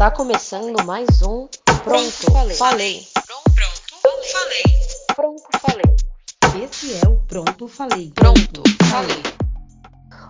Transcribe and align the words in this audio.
Está 0.00 0.10
começando 0.10 0.82
mais 0.86 1.20
um 1.20 1.46
Pronto, 1.84 2.32
Falei. 2.32 2.56
falei. 2.56 3.06
Pronto, 3.54 4.24
Falei. 4.32 4.62
Pronto, 5.14 5.42
Falei. 5.60 6.64
Esse 6.64 7.04
é 7.04 7.06
o 7.06 7.16
Pronto, 7.28 7.68
Falei. 7.68 8.10
Pronto, 8.14 8.62
Falei. 8.84 9.22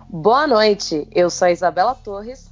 Boa 0.09 0.45
noite, 0.45 1.07
eu 1.13 1.29
sou 1.29 1.45
a 1.45 1.51
Isabela 1.53 1.95
Torres. 1.95 2.49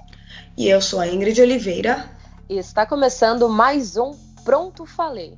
E 0.57 0.69
eu 0.69 0.81
sou 0.81 1.01
a 1.01 1.09
Ingrid 1.09 1.41
Oliveira. 1.41 2.09
E 2.47 2.57
está 2.57 2.85
começando 2.85 3.49
mais 3.49 3.97
um 3.97 4.15
Pronto, 4.45 4.85
Falei 4.85 5.35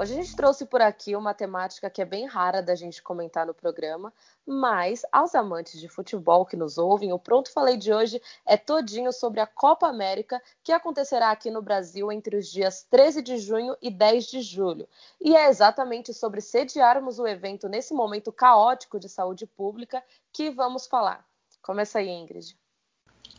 Hoje 0.00 0.12
a 0.12 0.22
gente 0.22 0.36
trouxe 0.36 0.64
por 0.64 0.80
aqui 0.80 1.16
uma 1.16 1.34
temática 1.34 1.90
que 1.90 2.00
é 2.00 2.04
bem 2.04 2.24
rara 2.24 2.62
da 2.62 2.76
gente 2.76 3.02
comentar 3.02 3.44
no 3.44 3.52
programa, 3.52 4.14
mas 4.46 5.04
aos 5.10 5.34
amantes 5.34 5.80
de 5.80 5.88
futebol 5.88 6.46
que 6.46 6.56
nos 6.56 6.78
ouvem, 6.78 7.12
o 7.12 7.18
Pronto 7.18 7.50
Falei 7.50 7.76
de 7.76 7.92
hoje 7.92 8.22
é 8.46 8.56
todinho 8.56 9.12
sobre 9.12 9.40
a 9.40 9.46
Copa 9.46 9.88
América, 9.88 10.40
que 10.62 10.70
acontecerá 10.70 11.32
aqui 11.32 11.50
no 11.50 11.60
Brasil 11.60 12.12
entre 12.12 12.36
os 12.36 12.46
dias 12.46 12.86
13 12.88 13.22
de 13.22 13.38
junho 13.38 13.76
e 13.82 13.90
10 13.90 14.26
de 14.26 14.40
julho. 14.40 14.88
E 15.20 15.34
é 15.34 15.48
exatamente 15.48 16.14
sobre 16.14 16.40
sediarmos 16.40 17.18
o 17.18 17.26
evento 17.26 17.68
nesse 17.68 17.92
momento 17.92 18.30
caótico 18.30 19.00
de 19.00 19.08
saúde 19.08 19.48
pública 19.48 20.00
que 20.32 20.48
vamos 20.48 20.86
falar. 20.86 21.26
Começa 21.60 21.98
aí, 21.98 22.08
Ingrid. 22.08 22.56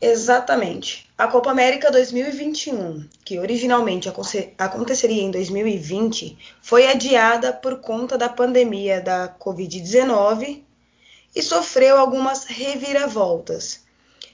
Exatamente. 0.02 1.09
A 1.17 1.27
Copa 1.27 1.52
América 1.52 1.91
2021, 1.91 3.05
que 3.25 3.38
originalmente 3.38 4.09
aconteceria 4.57 5.21
em 5.21 5.30
2020, 5.30 6.38
foi 6.61 6.88
adiada 6.88 7.52
por 7.52 7.81
conta 7.81 8.17
da 8.17 8.30
pandemia 8.30 9.02
da 9.02 9.27
Covid-19 9.27 10.63
e 11.35 11.41
sofreu 11.41 11.97
algumas 11.97 12.45
reviravoltas. 12.45 13.81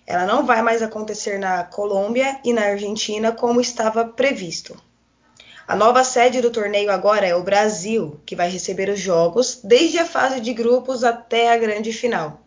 Ela 0.06 0.26
não 0.28 0.46
vai 0.46 0.62
mais 0.62 0.84
acontecer 0.84 1.40
na 1.40 1.64
Colômbia 1.64 2.40
e 2.44 2.54
na 2.54 2.62
Argentina 2.62 3.32
como 3.32 3.60
estava 3.60 4.06
previsto. 4.06 4.80
A 5.68 5.76
nova 5.76 6.04
sede 6.04 6.42
do 6.42 6.52
torneio 6.52 6.92
agora 6.92 7.26
é 7.26 7.36
o 7.36 7.42
Brasil, 7.42 8.20
que 8.24 8.36
vai 8.36 8.48
receber 8.48 8.88
os 8.88 9.00
jogos 9.00 9.62
desde 9.64 9.98
a 9.98 10.06
fase 10.06 10.40
de 10.40 10.54
grupos 10.54 11.04
até 11.04 11.52
a 11.52 11.58
grande 11.58 11.92
final. 11.92 12.45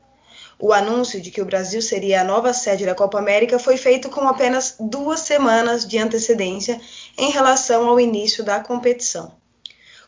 O 0.61 0.73
anúncio 0.73 1.21
de 1.21 1.31
que 1.31 1.41
o 1.41 1.45
Brasil 1.45 1.81
seria 1.81 2.21
a 2.21 2.25
nova 2.25 2.53
sede 2.53 2.85
da 2.85 2.95
Copa 2.95 3.19
América 3.19 3.61
foi 3.61 3.77
feito 3.77 4.09
com 4.09 4.27
apenas 4.27 4.75
duas 4.81 5.21
semanas 5.21 5.87
de 5.87 5.99
antecedência 5.99 6.81
em 7.17 7.31
relação 7.31 7.89
ao 7.89 8.01
início 8.01 8.43
da 8.43 8.59
competição. 8.59 9.33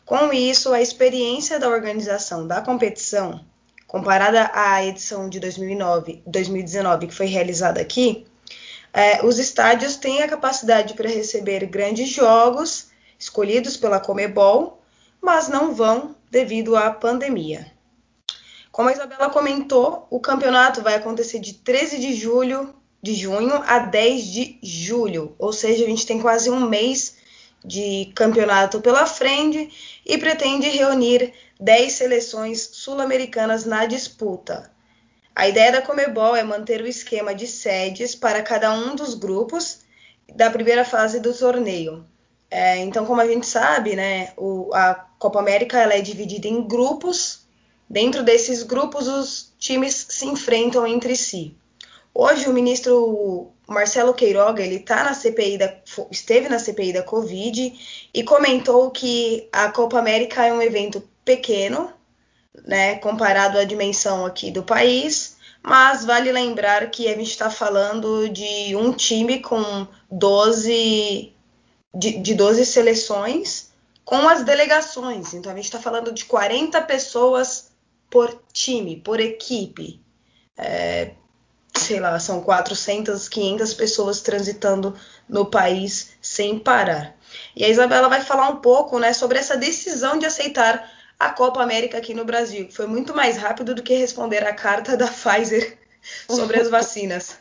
Com 0.05 0.33
isso, 0.33 0.73
a 0.73 0.81
experiência 0.81 1.57
da 1.57 1.69
organização 1.69 2.45
da 2.45 2.59
competição, 2.59 3.45
comparada 3.87 4.51
à 4.53 4.83
edição 4.85 5.29
de 5.29 5.39
2009, 5.39 6.21
2019 6.27 7.07
que 7.07 7.15
foi 7.15 7.27
realizada 7.27 7.79
aqui, 7.79 8.25
é, 8.93 9.25
os 9.25 9.39
estádios 9.39 9.95
têm 9.95 10.21
a 10.21 10.27
capacidade 10.27 10.95
para 10.95 11.07
receber 11.07 11.65
grandes 11.65 12.09
jogos 12.09 12.89
escolhidos 13.17 13.77
pela 13.77 14.01
Comebol, 14.01 14.81
mas 15.21 15.47
não 15.47 15.73
vão 15.73 16.13
devido 16.29 16.75
à 16.75 16.91
pandemia. 16.91 17.71
Como 18.71 18.87
a 18.87 18.93
Isabela 18.93 19.29
comentou, 19.29 20.07
o 20.09 20.19
campeonato 20.19 20.81
vai 20.81 20.95
acontecer 20.95 21.39
de 21.39 21.55
13 21.55 21.99
de 21.99 22.13
julho, 22.13 22.73
de 23.03 23.13
junho 23.13 23.53
a 23.65 23.79
10 23.79 24.23
de 24.23 24.59
julho, 24.63 25.35
ou 25.37 25.51
seja, 25.51 25.83
a 25.83 25.87
gente 25.87 26.05
tem 26.05 26.21
quase 26.21 26.49
um 26.49 26.69
mês 26.69 27.17
de 27.63 28.11
campeonato 28.15 28.79
pela 28.79 29.05
frente 29.05 30.01
e 30.05 30.17
pretende 30.17 30.69
reunir 30.69 31.33
10 31.59 31.91
seleções 31.91 32.61
sul-americanas 32.73 33.65
na 33.65 33.85
disputa. 33.85 34.71
A 35.35 35.47
ideia 35.47 35.71
da 35.71 35.81
Comebol 35.81 36.35
é 36.35 36.43
manter 36.43 36.81
o 36.81 36.87
esquema 36.87 37.35
de 37.35 37.47
sedes 37.47 38.15
para 38.15 38.41
cada 38.41 38.73
um 38.73 38.95
dos 38.95 39.15
grupos 39.15 39.81
da 40.33 40.49
primeira 40.49 40.85
fase 40.85 41.19
do 41.19 41.33
torneio. 41.33 42.05
É, 42.49 42.77
então, 42.77 43.05
como 43.05 43.21
a 43.21 43.27
gente 43.27 43.45
sabe, 43.45 43.95
né, 43.95 44.33
o, 44.37 44.73
a 44.73 44.93
Copa 45.17 45.39
América 45.39 45.79
ela 45.79 45.93
é 45.93 46.01
dividida 46.01 46.47
em 46.47 46.67
grupos 46.67 47.40
Dentro 47.91 48.23
desses 48.23 48.63
grupos, 48.63 49.05
os 49.05 49.51
times 49.59 50.05
se 50.07 50.25
enfrentam 50.25 50.87
entre 50.87 51.13
si. 51.13 51.53
Hoje, 52.13 52.47
o 52.47 52.53
ministro 52.53 53.51
Marcelo 53.67 54.13
Queiroga 54.13 54.63
ele 54.63 54.79
tá 54.79 55.03
na 55.03 55.13
CPI 55.13 55.57
da, 55.57 55.75
esteve 56.09 56.47
na 56.47 56.57
CPI 56.57 56.93
da 56.93 57.03
Covid 57.03 58.09
e 58.13 58.23
comentou 58.23 58.91
que 58.91 59.49
a 59.51 59.69
Copa 59.69 59.99
América 59.99 60.45
é 60.45 60.53
um 60.53 60.61
evento 60.61 61.03
pequeno, 61.25 61.91
né, 62.65 62.95
comparado 62.95 63.57
à 63.57 63.65
dimensão 63.65 64.25
aqui 64.25 64.51
do 64.51 64.63
país, 64.63 65.35
mas 65.61 66.05
vale 66.05 66.31
lembrar 66.31 66.89
que 66.91 67.09
a 67.09 67.17
gente 67.17 67.31
está 67.31 67.49
falando 67.49 68.29
de 68.29 68.73
um 68.73 68.93
time 68.93 69.41
com 69.41 69.85
12 70.09 71.33
de, 71.93 72.19
de 72.19 72.33
12 72.35 72.65
seleções 72.65 73.69
com 74.05 74.29
as 74.29 74.43
delegações. 74.43 75.33
Então 75.33 75.51
a 75.51 75.55
gente 75.55 75.65
está 75.65 75.79
falando 75.79 76.13
de 76.13 76.23
40 76.23 76.81
pessoas 76.83 77.70
por 78.11 78.43
time, 78.53 78.97
por 78.97 79.19
equipe. 79.19 79.99
É, 80.57 81.13
sei 81.75 81.99
lá, 81.99 82.19
são 82.19 82.41
400, 82.41 83.27
500 83.29 83.73
pessoas 83.73 84.21
transitando 84.21 84.95
no 85.27 85.45
país 85.45 86.11
sem 86.21 86.59
parar. 86.59 87.15
E 87.55 87.63
a 87.63 87.69
Isabela 87.69 88.09
vai 88.09 88.21
falar 88.21 88.49
um 88.49 88.57
pouco 88.57 88.99
né, 88.99 89.13
sobre 89.13 89.39
essa 89.39 89.57
decisão 89.57 90.19
de 90.19 90.25
aceitar 90.25 90.91
a 91.17 91.29
Copa 91.29 91.61
América 91.61 91.97
aqui 91.97 92.13
no 92.13 92.25
Brasil, 92.25 92.67
foi 92.71 92.87
muito 92.87 93.15
mais 93.15 93.37
rápido 93.37 93.75
do 93.75 93.83
que 93.83 93.95
responder 93.95 94.43
a 94.43 94.55
carta 94.55 94.97
da 94.97 95.05
Pfizer 95.07 95.77
sobre 96.27 96.59
as 96.59 96.67
vacinas. 96.67 97.37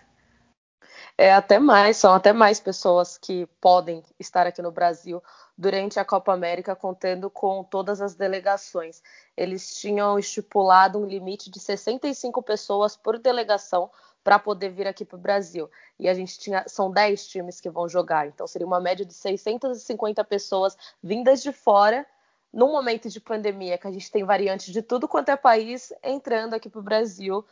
É 1.16 1.32
até 1.32 1.58
mais, 1.58 1.96
são 1.96 2.14
até 2.14 2.32
mais 2.32 2.60
pessoas 2.60 3.18
que 3.18 3.46
podem 3.60 4.02
estar 4.18 4.46
aqui 4.46 4.62
no 4.62 4.70
Brasil 4.70 5.22
durante 5.56 6.00
a 6.00 6.04
Copa 6.04 6.32
América, 6.32 6.74
contando 6.74 7.28
com 7.28 7.62
todas 7.62 8.00
as 8.00 8.14
delegações. 8.14 9.02
Eles 9.40 9.74
tinham 9.80 10.18
estipulado 10.18 10.98
um 10.98 11.06
limite 11.06 11.50
de 11.50 11.58
65 11.58 12.42
pessoas 12.42 12.94
por 12.94 13.18
delegação 13.18 13.90
para 14.22 14.38
poder 14.38 14.68
vir 14.68 14.86
aqui 14.86 15.02
para 15.02 15.16
o 15.16 15.18
Brasil. 15.18 15.70
E 15.98 16.10
a 16.10 16.12
gente 16.12 16.38
tinha, 16.38 16.62
são 16.68 16.90
10 16.90 17.26
times 17.26 17.58
que 17.58 17.70
vão 17.70 17.88
jogar, 17.88 18.26
então 18.26 18.46
seria 18.46 18.66
uma 18.66 18.78
média 18.78 19.02
de 19.02 19.14
650 19.14 20.22
pessoas 20.24 20.76
vindas 21.02 21.42
de 21.42 21.52
fora 21.52 22.06
num 22.52 22.70
momento 22.70 23.08
de 23.08 23.18
pandemia 23.18 23.78
que 23.78 23.86
a 23.86 23.90
gente 23.90 24.10
tem 24.10 24.24
variantes 24.24 24.74
de 24.74 24.82
tudo 24.82 25.08
quanto 25.08 25.30
é 25.30 25.36
país 25.36 25.90
entrando 26.02 26.52
aqui 26.52 26.68
para 26.68 26.80
o 26.80 26.82
Brasil 26.82 27.42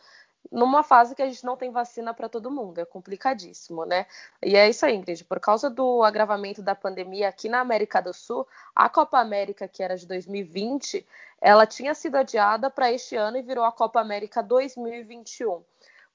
numa 0.51 0.83
fase 0.83 1.15
que 1.15 1.23
a 1.23 1.27
gente 1.27 1.45
não 1.45 1.57
tem 1.57 1.71
vacina 1.71 2.15
para 2.15 2.29
todo 2.29 2.51
mundo, 2.51 2.81
é 2.81 2.85
complicadíssimo, 2.85 3.85
né? 3.85 4.07
E 4.43 4.57
é 4.57 4.69
isso 4.69 4.87
aí, 4.87 4.95
Ingrid, 4.95 5.25
por 5.25 5.39
causa 5.39 5.69
do 5.69 6.03
agravamento 6.03 6.63
da 6.63 6.75
pandemia 6.75 7.29
aqui 7.29 7.49
na 7.49 7.61
América 7.61 8.01
do 8.01 8.15
Sul, 8.15 8.47
a 8.75 8.89
Copa 8.89 9.19
América, 9.19 9.69
que 9.69 9.83
era 9.83 9.97
de 9.97 10.07
2020, 10.07 11.07
ela 11.41 11.67
tinha 11.67 11.95
sido 11.95 12.17
adiada 12.17 12.71
para 12.71 12.91
este 12.91 13.15
ano 13.15 13.37
e 13.37 13.43
virou 13.43 13.65
a 13.65 13.73
Copa 13.73 14.01
América 14.01 14.43
2021. 14.43 15.63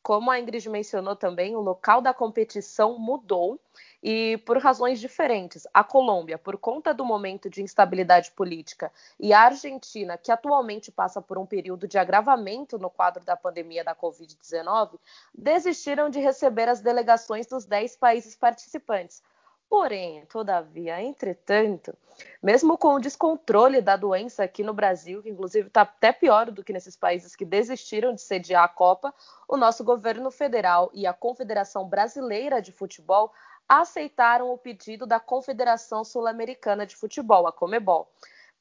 Como 0.01 0.29
a 0.29 0.37
Ingrid 0.37 0.67
mencionou 0.69 1.15
também, 1.15 1.55
o 1.55 1.61
local 1.61 2.01
da 2.01 2.13
competição 2.13 2.99
mudou 2.99 3.57
e 4.03 4.37
por 4.39 4.57
razões 4.57 4.99
diferentes. 4.99 5.65
A 5.73 5.81
Colômbia, 5.81 6.37
por 6.37 6.57
conta 6.57 6.93
do 6.93 7.05
momento 7.05 7.49
de 7.49 7.63
instabilidade 7.63 8.31
política, 8.31 8.91
e 9.17 9.31
a 9.31 9.43
Argentina, 9.43 10.17
que 10.17 10.31
atualmente 10.31 10.91
passa 10.91 11.21
por 11.21 11.37
um 11.37 11.45
período 11.45 11.87
de 11.87 11.97
agravamento 11.97 12.77
no 12.77 12.89
quadro 12.89 13.23
da 13.23 13.37
pandemia 13.37 13.83
da 13.83 13.95
Covid-19, 13.95 14.99
desistiram 15.33 16.09
de 16.09 16.19
receber 16.19 16.67
as 16.67 16.81
delegações 16.81 17.47
dos 17.47 17.63
10 17.63 17.95
países 17.95 18.35
participantes. 18.35 19.23
Porém, 19.69 20.23
todavia, 20.27 21.01
entretanto, 21.01 21.97
mesmo 22.43 22.77
com 22.77 22.93
o 22.93 22.99
descontrole 22.99 23.81
da 23.81 23.95
doença 23.95 24.43
aqui 24.43 24.61
no 24.61 24.71
Brasil, 24.71 25.23
que 25.23 25.31
inclusive 25.31 25.67
está 25.67 25.81
até 25.81 26.11
pior 26.11 26.51
do 26.51 26.63
que 26.63 26.71
nesses 26.71 26.95
países 26.95 27.35
que 27.35 27.43
desistiram 27.43 28.13
de 28.13 28.21
sediar 28.21 28.65
a 28.65 28.67
Copa, 28.67 29.11
o 29.47 29.57
nosso 29.57 29.83
governo 29.83 30.29
federal 30.29 30.91
e 30.93 31.07
a 31.07 31.13
Confederação 31.13 31.87
Brasileira 31.87 32.61
de 32.61 32.71
Futebol 32.71 33.33
aceitaram 33.67 34.51
o 34.51 34.57
pedido 34.57 35.05
da 35.05 35.19
Confederação 35.19 36.03
Sul-Americana 36.03 36.85
de 36.85 36.95
Futebol, 36.95 37.47
a 37.47 37.51
Comebol, 37.51 38.09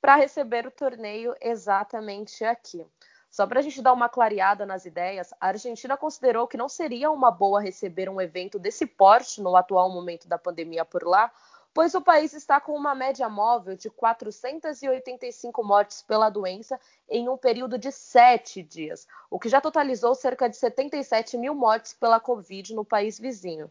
para 0.00 0.16
receber 0.16 0.66
o 0.66 0.70
torneio 0.70 1.34
exatamente 1.40 2.44
aqui. 2.44 2.86
Só 3.30 3.46
para 3.46 3.60
a 3.60 3.62
gente 3.62 3.80
dar 3.80 3.94
uma 3.94 4.10
clareada 4.10 4.66
nas 4.66 4.84
ideias, 4.84 5.32
a 5.40 5.48
Argentina 5.48 5.96
considerou 5.96 6.46
que 6.46 6.58
não 6.58 6.68
seria 6.68 7.10
uma 7.10 7.30
boa 7.30 7.62
receber 7.62 8.08
um 8.10 8.20
evento 8.20 8.58
desse 8.58 8.84
porte 8.84 9.40
no 9.40 9.56
atual 9.56 9.88
momento 9.90 10.28
da 10.28 10.36
pandemia 10.36 10.84
por 10.84 11.02
lá, 11.02 11.32
pois 11.72 11.94
o 11.94 12.02
país 12.02 12.34
está 12.34 12.60
com 12.60 12.74
uma 12.74 12.94
média 12.94 13.28
móvel 13.30 13.74
de 13.74 13.88
485 13.88 15.64
mortes 15.64 16.02
pela 16.02 16.28
doença 16.28 16.78
em 17.08 17.28
um 17.28 17.38
período 17.38 17.78
de 17.78 17.90
sete 17.90 18.62
dias, 18.62 19.06
o 19.30 19.38
que 19.38 19.48
já 19.48 19.60
totalizou 19.60 20.14
cerca 20.14 20.48
de 20.48 20.56
77 20.56 21.38
mil 21.38 21.54
mortes 21.54 21.94
pela 21.94 22.20
Covid 22.20 22.74
no 22.74 22.84
país 22.84 23.18
vizinho. 23.18 23.70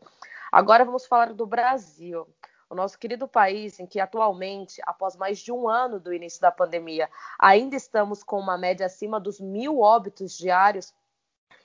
Agora 0.52 0.84
vamos 0.84 1.06
falar 1.06 1.34
do 1.34 1.46
Brasil, 1.46 2.28
o 2.70 2.76
nosso 2.76 3.00
querido 3.00 3.28
país 3.28 3.80
em 3.80 3.86
que 3.86 4.00
atualmente, 4.00 4.82
após 4.86 5.16
mais 5.16 5.40
de 5.40 5.52
um 5.52 5.70
ano 5.70 6.00
do 6.00 6.14
início 6.14 6.42
da 6.42 6.52
pandemia, 6.52 7.10
ainda 7.40 7.76
estamos 7.76 8.22
com 8.22 8.38
uma 8.38 8.58
média 8.58 8.86
acima 8.86 9.20
dos 9.20 9.40
mil 9.40 9.80
óbitos 9.80 10.38
diários 10.38 10.94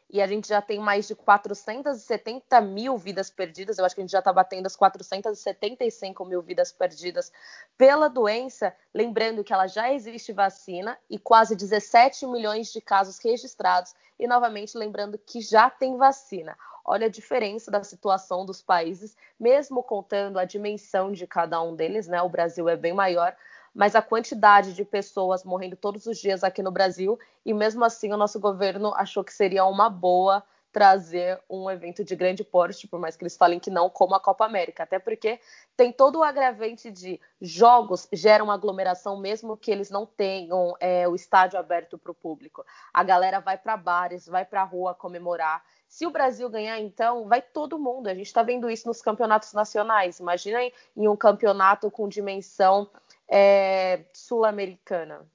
e 0.09 0.23
a 0.23 0.27
gente 0.27 0.47
já 0.47 0.63
tem 0.63 0.79
mais 0.79 1.09
de 1.09 1.17
470 1.17 2.61
mil 2.61 2.97
vidas 2.97 3.29
perdidas. 3.29 3.77
Eu 3.77 3.85
acho 3.85 3.95
que 3.95 4.01
a 4.01 4.05
gente 4.05 4.13
já 4.13 4.21
está 4.21 4.33
batendo 4.33 4.67
as 4.67 4.77
475 4.77 6.25
mil 6.25 6.41
vidas 6.41 6.71
perdidas 6.71 7.33
pela 7.77 8.09
doença. 8.09 8.73
Lembrando 8.95 9.43
que 9.43 9.53
ela 9.53 9.67
já 9.67 9.93
existe 9.93 10.33
vacina 10.33 10.97
e 11.11 11.19
quase 11.19 11.57
17 11.57 12.25
milhões 12.27 12.73
de 12.73 12.81
casos 12.81 13.19
registrados. 13.19 13.95
E 14.19 14.29
novamente 14.29 14.79
lembrando 14.79 15.19
que 15.19 15.41
já 15.41 15.69
tem 15.69 15.97
vacina. 15.97 16.57
Olha 16.89 17.07
a 17.07 17.11
diferença 17.11 17.69
da 17.69 17.83
situação 17.83 18.47
dos 18.47 18.63
países, 18.63 19.17
mesmo 19.41 19.83
contando 19.83 20.39
a 20.39 20.45
dimensão 20.45 21.11
de 21.11 21.27
cada 21.27 21.61
um 21.61 21.75
deles, 21.75 22.07
né? 22.07 22.23
O 22.23 22.29
Brasil 22.29 22.69
é 22.69 22.77
bem 22.77 22.93
maior, 22.93 23.37
mas 23.75 23.97
a 23.97 24.01
quantidade 24.01 24.73
de 24.73 24.85
pessoas 24.85 25.43
morrendo 25.43 25.75
todos 25.75 26.07
os 26.07 26.17
dias 26.17 26.45
aqui 26.45 26.63
no 26.63 26.71
Brasil, 26.71 27.19
e 27.45 27.53
mesmo 27.53 27.85
assim 27.85 28.13
o 28.13 28.17
nosso 28.17 28.39
governo 28.39 28.95
achou 28.95 29.25
que 29.25 29.33
seria 29.33 29.65
uma 29.65 29.91
boa 29.91 30.45
trazer 30.77 31.41
um 31.49 31.71
evento 31.71 32.05
de 32.05 32.15
grande 32.15 32.45
porte, 32.45 32.87
por 32.87 33.01
mais 33.01 33.17
que 33.17 33.23
eles 33.25 33.35
falem 33.35 33.59
que 33.59 33.71
não, 33.71 33.89
como 33.89 34.15
a 34.15 34.21
Copa 34.21 34.45
América, 34.45 34.83
até 34.83 34.99
porque 34.99 35.41
tem 35.75 35.91
todo 35.91 36.19
o 36.19 36.23
agravante 36.23 36.91
de 36.91 37.19
jogos 37.41 38.07
geram 38.13 38.51
aglomeração, 38.51 39.19
mesmo 39.19 39.57
que 39.57 39.71
eles 39.71 39.89
não 39.89 40.05
tenham 40.05 40.77
é, 40.79 41.09
o 41.09 41.15
estádio 41.15 41.59
aberto 41.59 41.97
para 41.97 42.13
o 42.13 42.15
público. 42.15 42.63
A 42.93 43.03
galera 43.03 43.41
vai 43.41 43.57
para 43.57 43.75
bares, 43.75 44.27
vai 44.27 44.45
para 44.45 44.61
a 44.61 44.65
rua 44.65 44.95
comemorar. 44.95 45.65
Se 45.89 46.07
o 46.07 46.11
Brasil 46.11 46.49
ganhar, 46.51 46.79
então, 46.81 47.27
vai 47.27 47.41
todo 47.41 47.79
mundo. 47.79 48.09
A 48.09 48.15
gente 48.15 48.27
está 48.27 48.43
vendo 48.43 48.69
isso 48.69 48.87
nos 48.89 49.01
campeonatos 49.01 49.53
nacionais. 49.53 50.19
Imagina 50.19 50.61
em 50.97 51.09
um 51.09 51.17
campeonato 51.17 51.91
com 51.91 52.09
dimensão 52.09 52.91
é, 53.29 54.05
sul-americana. 54.13 55.27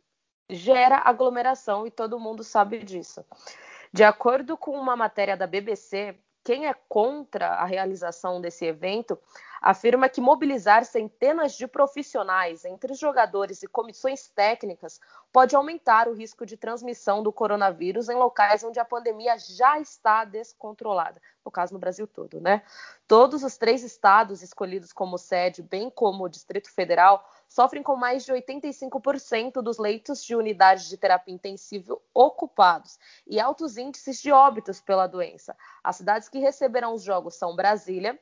Gera 0.49 1.01
aglomeração 1.05 1.87
e 1.87 1.91
todo 1.91 2.19
mundo 2.19 2.43
sabe 2.43 2.79
disso. 2.79 3.25
De 3.93 4.03
acordo 4.03 4.57
com 4.57 4.71
uma 4.71 4.95
matéria 4.95 5.35
da 5.35 5.47
BBC, 5.47 6.15
quem 6.43 6.67
é 6.67 6.75
contra 6.87 7.47
a 7.47 7.65
realização 7.65 8.41
desse 8.41 8.65
evento 8.65 9.17
afirma 9.61 10.09
que 10.09 10.19
mobilizar 10.19 10.83
centenas 10.83 11.53
de 11.53 11.67
profissionais 11.67 12.65
entre 12.65 12.95
jogadores 12.95 13.61
e 13.61 13.67
comissões 13.67 14.27
técnicas 14.27 14.99
pode 15.31 15.55
aumentar 15.55 16.07
o 16.07 16.13
risco 16.13 16.47
de 16.47 16.57
transmissão 16.57 17.21
do 17.21 17.31
coronavírus 17.31 18.09
em 18.09 18.15
locais 18.15 18.63
onde 18.63 18.79
a 18.79 18.85
pandemia 18.85 19.37
já 19.37 19.79
está 19.79 20.25
descontrolada, 20.25 21.21
no 21.45 21.51
caso 21.51 21.73
no 21.73 21.79
Brasil 21.79 22.07
todo, 22.07 22.41
né? 22.41 22.63
Todos 23.07 23.43
os 23.43 23.55
três 23.55 23.83
estados 23.83 24.41
escolhidos 24.41 24.91
como 24.91 25.17
sede, 25.17 25.61
bem 25.61 25.91
como 25.91 26.23
o 26.23 26.29
Distrito 26.29 26.73
Federal, 26.73 27.23
sofrem 27.47 27.83
com 27.83 27.95
mais 27.95 28.25
de 28.25 28.33
85% 28.33 29.61
dos 29.61 29.77
leitos 29.77 30.23
de 30.23 30.35
unidades 30.35 30.89
de 30.89 30.97
terapia 30.97 31.35
intensiva 31.35 31.97
ocupados 32.13 32.97
e 33.27 33.39
altos 33.39 33.77
índices 33.77 34.19
de 34.21 34.31
óbitos 34.31 34.81
pela 34.81 35.05
doença. 35.05 35.55
As 35.83 35.97
cidades 35.97 36.27
que 36.29 36.39
receberão 36.39 36.95
os 36.95 37.03
jogos 37.03 37.35
são 37.35 37.55
Brasília, 37.55 38.19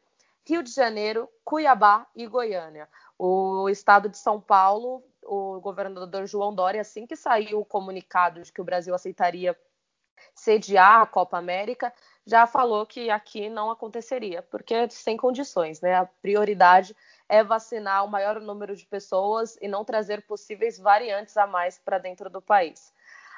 Rio 0.49 0.63
de 0.63 0.71
Janeiro, 0.71 1.29
Cuiabá 1.45 2.07
e 2.15 2.25
Goiânia. 2.25 2.89
O 3.19 3.69
estado 3.69 4.09
de 4.09 4.17
São 4.17 4.41
Paulo, 4.41 5.03
o 5.23 5.59
governador 5.61 6.25
João 6.25 6.55
Dória, 6.55 6.81
assim 6.81 7.05
que 7.05 7.15
saiu 7.15 7.59
o 7.59 7.65
comunicado 7.65 8.41
de 8.41 8.51
que 8.51 8.59
o 8.59 8.63
Brasil 8.63 8.95
aceitaria 8.95 9.55
sediar 10.33 11.01
a 11.01 11.05
Copa 11.05 11.37
América, 11.37 11.93
já 12.25 12.47
falou 12.47 12.85
que 12.85 13.11
aqui 13.11 13.47
não 13.47 13.69
aconteceria, 13.69 14.41
porque 14.41 14.89
sem 14.89 15.15
condições, 15.15 15.81
né? 15.81 15.93
A 15.95 16.05
prioridade 16.05 16.95
é 17.29 17.43
vacinar 17.43 18.03
o 18.03 18.09
maior 18.09 18.41
número 18.41 18.75
de 18.75 18.87
pessoas 18.87 19.55
e 19.61 19.67
não 19.67 19.85
trazer 19.85 20.25
possíveis 20.25 20.79
variantes 20.79 21.37
a 21.37 21.45
mais 21.45 21.77
para 21.77 21.99
dentro 21.99 22.27
do 22.27 22.41
país. 22.41 22.91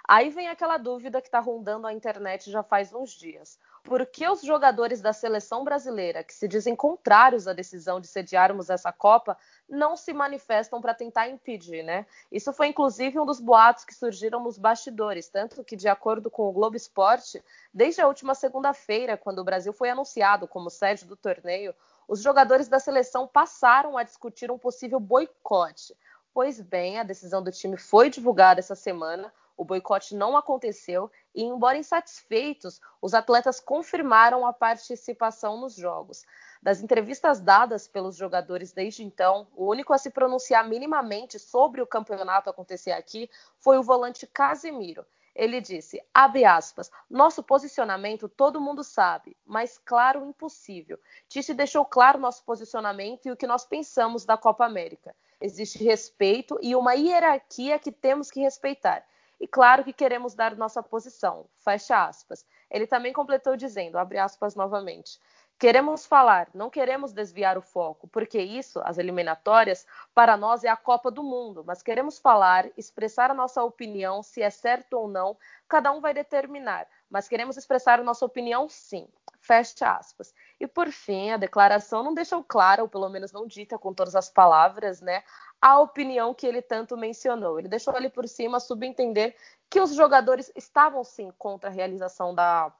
Aí 0.08 0.30
vem 0.30 0.48
aquela 0.48 0.78
dúvida 0.78 1.22
que 1.22 1.28
está 1.28 1.40
rondando 1.40 1.88
a 1.88 1.94
internet 1.94 2.52
já 2.52 2.64
faz 2.64 2.94
uns 2.94 3.12
dias 3.12 3.60
por 3.84 4.06
que 4.06 4.28
os 4.28 4.42
jogadores 4.42 5.02
da 5.02 5.12
seleção 5.12 5.64
brasileira, 5.64 6.24
que 6.24 6.34
se 6.34 6.48
dizem 6.48 6.76
contrários 6.76 7.48
à 7.48 7.54
decisão 7.54 8.00
de 8.00 8.08
sediarmos 8.08 8.70
essa 8.70 8.92
Copa, 8.92 9.38
não 9.68 9.96
se 9.96 10.14
manifestam 10.14 10.80
para 10.80 10.94
tentar 10.94 11.30
impedir, 11.30 11.84
né? 11.84 12.06
Isso 12.32 12.54
foi 12.54 12.68
inclusive 12.68 13.20
um 13.20 13.26
dos 13.26 13.40
boatos 13.40 13.84
que 13.84 13.96
surgiram 13.96 14.44
nos 14.44 14.58
bastidores, 14.58 15.30
tanto 15.30 15.64
que, 15.64 15.76
de 15.76 15.88
acordo 15.88 16.30
com 16.30 16.48
o 16.48 16.52
Globo 16.52 16.76
Esporte, 16.76 17.44
desde 17.74 18.02
a 18.02 18.08
última 18.08 18.36
segunda-feira, 18.36 19.18
quando 19.18 19.40
o 19.40 19.44
Brasil 19.44 19.74
foi 19.74 19.90
anunciado 19.90 20.48
como 20.48 20.70
sede 20.70 21.06
do 21.06 21.16
torneio, 21.16 21.74
os 22.08 22.22
jogadores 22.22 22.68
da 22.68 22.80
seleção 22.80 23.28
passaram 23.28 23.98
a 23.98 24.04
discutir 24.04 24.52
um 24.52 24.60
possível 24.60 25.00
boicote. 25.00 25.96
Pois 26.34 26.62
bem, 26.62 27.00
a 27.00 27.04
decisão 27.04 27.44
do 27.44 27.52
time 27.52 27.78
foi 27.78 28.10
divulgada 28.10 28.60
essa 28.60 28.76
semana, 28.76 29.34
o 29.58 29.66
boicote 29.66 30.16
não 30.16 30.36
aconteceu 30.36 31.12
e, 31.34 31.44
embora 31.44 31.78
insatisfeitos, 31.78 32.80
os 33.02 33.14
atletas 33.14 33.60
confirmaram 33.60 34.46
a 34.46 34.54
participação 34.54 35.60
nos 35.60 35.76
jogos. 35.76 36.24
Das 36.62 36.82
entrevistas 36.82 37.40
dadas 37.40 37.88
pelos 37.88 38.16
jogadores 38.16 38.72
desde 38.72 39.04
então, 39.04 39.48
o 39.56 39.68
único 39.68 39.94
a 39.94 39.98
se 39.98 40.12
pronunciar 40.12 40.68
minimamente 40.68 41.40
sobre 41.40 41.82
o 41.82 41.88
campeonato 41.88 42.50
acontecer 42.50 42.92
aqui 42.92 43.30
foi 43.58 43.78
o 43.78 43.84
volante 43.84 44.28
Casemiro. 44.28 45.06
Ele 45.34 45.62
disse, 45.62 46.04
abre 46.14 46.44
aspas, 46.44 46.92
nosso 47.10 47.42
posicionamento 47.42 48.28
todo 48.28 48.60
mundo 48.60 48.84
sabe, 48.84 49.36
mas 49.46 49.78
claro, 49.78 50.26
impossível. 50.26 51.00
Tite 51.28 51.54
deixou 51.54 51.86
claro 51.86 52.20
nosso 52.20 52.44
posicionamento 52.44 53.26
e 53.26 53.32
o 53.32 53.38
que 53.38 53.48
nós 53.48 53.66
pensamos 53.66 54.26
da 54.26 54.38
Copa 54.38 54.66
América. 54.66 55.16
Existe 55.40 55.84
respeito 55.84 56.60
e 56.62 56.76
uma 56.76 56.94
hierarquia 56.94 57.80
que 57.80 57.92
temos 57.92 58.30
que 58.30 58.42
respeitar. 58.42 59.06
E 59.42 59.48
claro 59.48 59.84
que 59.84 59.92
queremos 59.92 60.36
dar 60.36 60.56
nossa 60.56 60.84
posição. 60.84 61.48
Fecha 61.58 62.06
aspas. 62.06 62.46
Ele 62.70 62.86
também 62.86 63.12
completou 63.12 63.58
dizendo, 63.58 63.98
abre 63.98 64.20
aspas 64.20 64.54
novamente. 64.54 65.20
Queremos 65.58 66.06
falar, 66.06 66.48
não 66.54 66.70
queremos 66.70 67.12
desviar 67.12 67.58
o 67.58 67.62
foco, 67.62 68.08
porque 68.08 68.40
isso, 68.40 68.80
as 68.84 69.00
eliminatórias, 69.00 69.88
para 70.14 70.38
nós 70.38 70.64
é 70.64 70.70
a 70.70 70.78
Copa 70.78 71.10
do 71.10 71.24
Mundo, 71.24 71.64
mas 71.66 71.82
queremos 71.82 72.20
falar, 72.20 72.70
expressar 72.78 73.32
a 73.32 73.34
nossa 73.34 73.64
opinião, 73.64 74.22
se 74.22 74.44
é 74.44 74.50
certo 74.52 74.94
ou 74.94 75.08
não, 75.08 75.36
cada 75.68 75.92
um 75.92 76.02
vai 76.02 76.14
determinar, 76.14 76.88
mas 77.10 77.28
queremos 77.28 77.58
expressar 77.58 78.00
a 78.00 78.04
nossa 78.04 78.24
opinião 78.24 78.70
sim. 78.70 79.08
Fecha 79.42 79.98
aspas. 79.98 80.34
E 80.60 80.68
por 80.68 80.90
fim, 80.92 81.32
a 81.32 81.38
declaração 81.38 82.04
não 82.04 82.14
deixou 82.14 82.44
clara, 82.44 82.84
ou 82.84 82.88
pelo 82.88 83.10
menos 83.10 83.32
não 83.32 83.48
dita 83.48 83.78
com 83.78 83.92
todas 83.92 84.16
as 84.16 84.30
palavras, 84.30 85.02
né, 85.02 85.24
a 85.60 85.80
opinião 85.80 86.34
que 86.34 86.46
ele 86.46 86.62
tanto 86.62 86.96
mencionou. 86.96 87.58
Ele 87.58 87.68
deixou 87.68 87.96
ali 87.96 88.08
por 88.08 88.28
cima 88.28 88.60
subentender 88.60 89.36
que 89.68 89.82
os 89.82 89.96
jogadores 89.96 90.52
estavam 90.56 91.04
sim 91.04 91.34
contra 91.40 91.70
a 91.70 91.74
realização 91.74 92.36
da, 92.36 92.72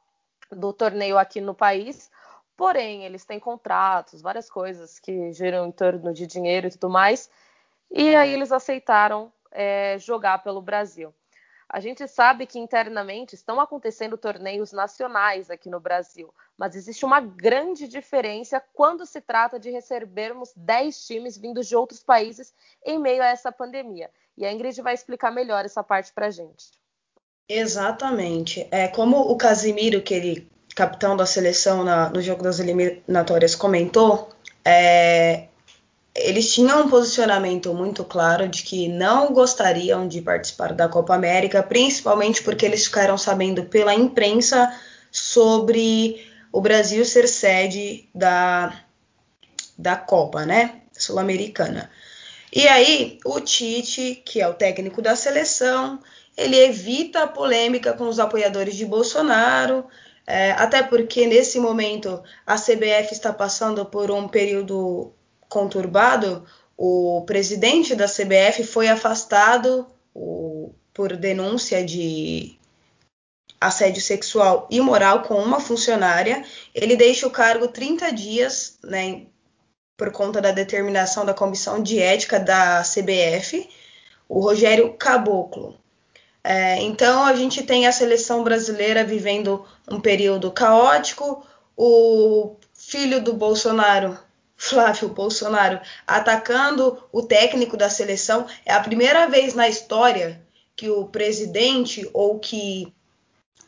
do 0.52 0.72
torneio 0.72 1.18
aqui 1.18 1.42
no 1.42 1.56
país, 1.56 2.12
porém 2.56 3.06
eles 3.06 3.26
têm 3.26 3.40
contratos, 3.40 4.22
várias 4.22 4.48
coisas 4.48 5.00
que 5.00 5.34
giram 5.34 5.66
em 5.66 5.72
torno 5.72 6.14
de 6.14 6.28
dinheiro 6.28 6.68
e 6.68 6.72
tudo 6.72 6.92
mais, 6.92 7.28
e 7.90 8.16
aí 8.16 8.32
eles 8.32 8.52
aceitaram 8.52 9.34
é, 9.52 9.98
jogar 9.98 10.44
pelo 10.44 10.62
Brasil. 10.62 11.12
A 11.74 11.80
gente 11.80 12.06
sabe 12.06 12.46
que 12.46 12.60
internamente 12.60 13.34
estão 13.34 13.58
acontecendo 13.58 14.18
torneios 14.18 14.74
nacionais 14.74 15.50
aqui 15.50 15.70
no 15.70 15.80
Brasil, 15.80 16.34
mas 16.58 16.76
existe 16.76 17.06
uma 17.06 17.22
grande 17.22 17.88
diferença 17.88 18.62
quando 18.74 19.06
se 19.06 19.22
trata 19.22 19.58
de 19.58 19.70
recebermos 19.70 20.52
10 20.54 21.08
times 21.08 21.38
vindos 21.38 21.70
de 21.70 21.76
outros 21.78 22.04
países 22.04 22.54
em 22.86 23.00
meio 23.00 23.24
a 23.24 23.28
essa 23.28 23.54
pandemia. 23.54 24.12
E 24.38 24.46
a 24.46 24.52
Ingrid 24.52 24.82
vai 24.82 24.94
explicar 24.94 25.32
melhor 25.32 25.64
essa 25.64 25.82
parte 25.82 26.12
para 26.12 26.26
a 26.26 26.30
gente. 26.30 26.72
Exatamente. 27.48 28.68
É 28.70 28.90
como 28.90 29.32
o 29.32 29.38
Casimiro, 29.38 30.02
que 30.02 30.14
ele 30.14 30.52
capitão 30.76 31.16
da 31.16 31.26
seleção 31.26 31.86
na, 31.86 32.10
no 32.10 32.22
jogo 32.22 32.44
das 32.44 32.60
eliminatórias, 32.60 33.56
comentou, 33.56 34.30
é, 34.66 35.48
eles 36.14 36.54
tinham 36.54 36.86
um 36.86 36.90
posicionamento 36.90 37.74
muito 37.74 38.04
claro 38.04 38.48
de 38.48 38.64
que 38.64 38.88
não 38.88 39.34
gostariam 39.34 40.08
de 40.08 40.22
participar 40.22 40.74
da 40.74 40.90
Copa 40.90 41.16
América, 41.16 41.64
principalmente 41.64 42.44
porque 42.44 42.66
eles 42.66 42.86
ficaram 42.86 43.18
sabendo 43.18 43.64
pela 43.66 43.94
imprensa 43.94 44.74
sobre 45.10 46.26
o 46.52 46.60
Brasil 46.60 47.06
ser 47.06 47.28
sede 47.28 48.10
da, 48.14 48.84
da 49.78 49.96
Copa, 49.96 50.46
né? 50.46 50.82
Sul-Americana. 50.92 51.90
E 52.54 52.68
aí, 52.68 53.18
o 53.26 53.40
Tite, 53.40 54.22
que 54.26 54.42
é 54.42 54.48
o 54.48 54.54
técnico 54.54 55.02
da 55.02 55.16
seleção, 55.16 56.00
ele 56.38 56.58
evita 56.58 57.24
a 57.24 57.28
polêmica 57.28 57.94
com 57.94 58.10
os 58.10 58.20
apoiadores 58.20 58.76
de 58.76 58.86
Bolsonaro, 58.86 59.86
é, 60.28 60.52
até 60.52 60.84
porque 60.84 61.26
nesse 61.26 61.60
momento 61.60 62.22
a 62.46 62.56
CBF 62.56 63.14
está 63.14 63.32
passando 63.32 63.86
por 63.86 64.12
um 64.12 64.28
período 64.28 65.14
conturbado, 65.52 66.46
o 66.78 67.24
presidente 67.28 67.94
da 67.94 68.06
CBF 68.06 68.64
foi 68.64 68.88
afastado 68.88 69.86
o, 70.16 70.74
por 70.94 71.16
denúncia 71.18 71.86
de 71.86 72.58
assédio 73.60 74.02
sexual 74.02 74.68
e 74.72 74.80
moral 74.80 75.24
com 75.24 75.36
uma 75.36 75.60
funcionária. 75.60 76.44
Ele 76.74 76.96
deixa 76.96 77.28
o 77.28 77.32
cargo 77.32 77.68
30 77.68 78.12
dias, 78.14 78.80
né, 78.82 79.24
por 79.98 80.12
conta 80.12 80.42
da 80.42 80.52
determinação 80.52 81.26
da 81.26 81.34
comissão 81.34 81.84
de 81.84 82.00
ética 82.00 82.40
da 82.40 82.82
CBF. 82.82 83.70
O 84.28 84.40
Rogério 84.40 84.94
Caboclo 84.94 85.78
É, 86.44 86.82
então 86.82 87.24
a 87.26 87.36
gente 87.36 87.62
tem 87.62 87.86
a 87.86 87.92
seleção 87.92 88.44
brasileira 88.44 89.04
vivendo 89.04 89.64
um 89.88 90.00
período 90.00 90.50
caótico, 90.52 91.46
o 91.78 92.56
filho 92.74 93.22
do 93.22 93.34
Bolsonaro, 93.34 94.18
Flávio 94.64 95.10
Bolsonaro, 95.10 95.82
atacando 96.06 97.04
o 97.12 97.24
técnico 97.24 97.76
da 97.76 97.90
seleção. 97.90 98.46
É 98.64 98.72
a 98.72 98.80
primeira 98.80 99.28
vez 99.28 99.56
na 99.56 99.68
história 99.68 100.40
que 100.76 100.88
o 100.88 101.06
presidente 101.06 102.08
ou 102.14 102.38
que 102.38 102.94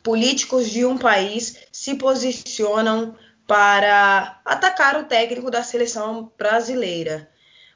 políticos 0.04 0.70
de 0.70 0.84
um 0.84 0.96
país 0.96 1.56
se 1.72 1.96
posicionam 1.96 3.16
para 3.44 4.40
atacar 4.44 4.96
o 4.96 5.06
técnico 5.06 5.50
da 5.50 5.64
seleção 5.64 6.30
brasileira. 6.38 7.28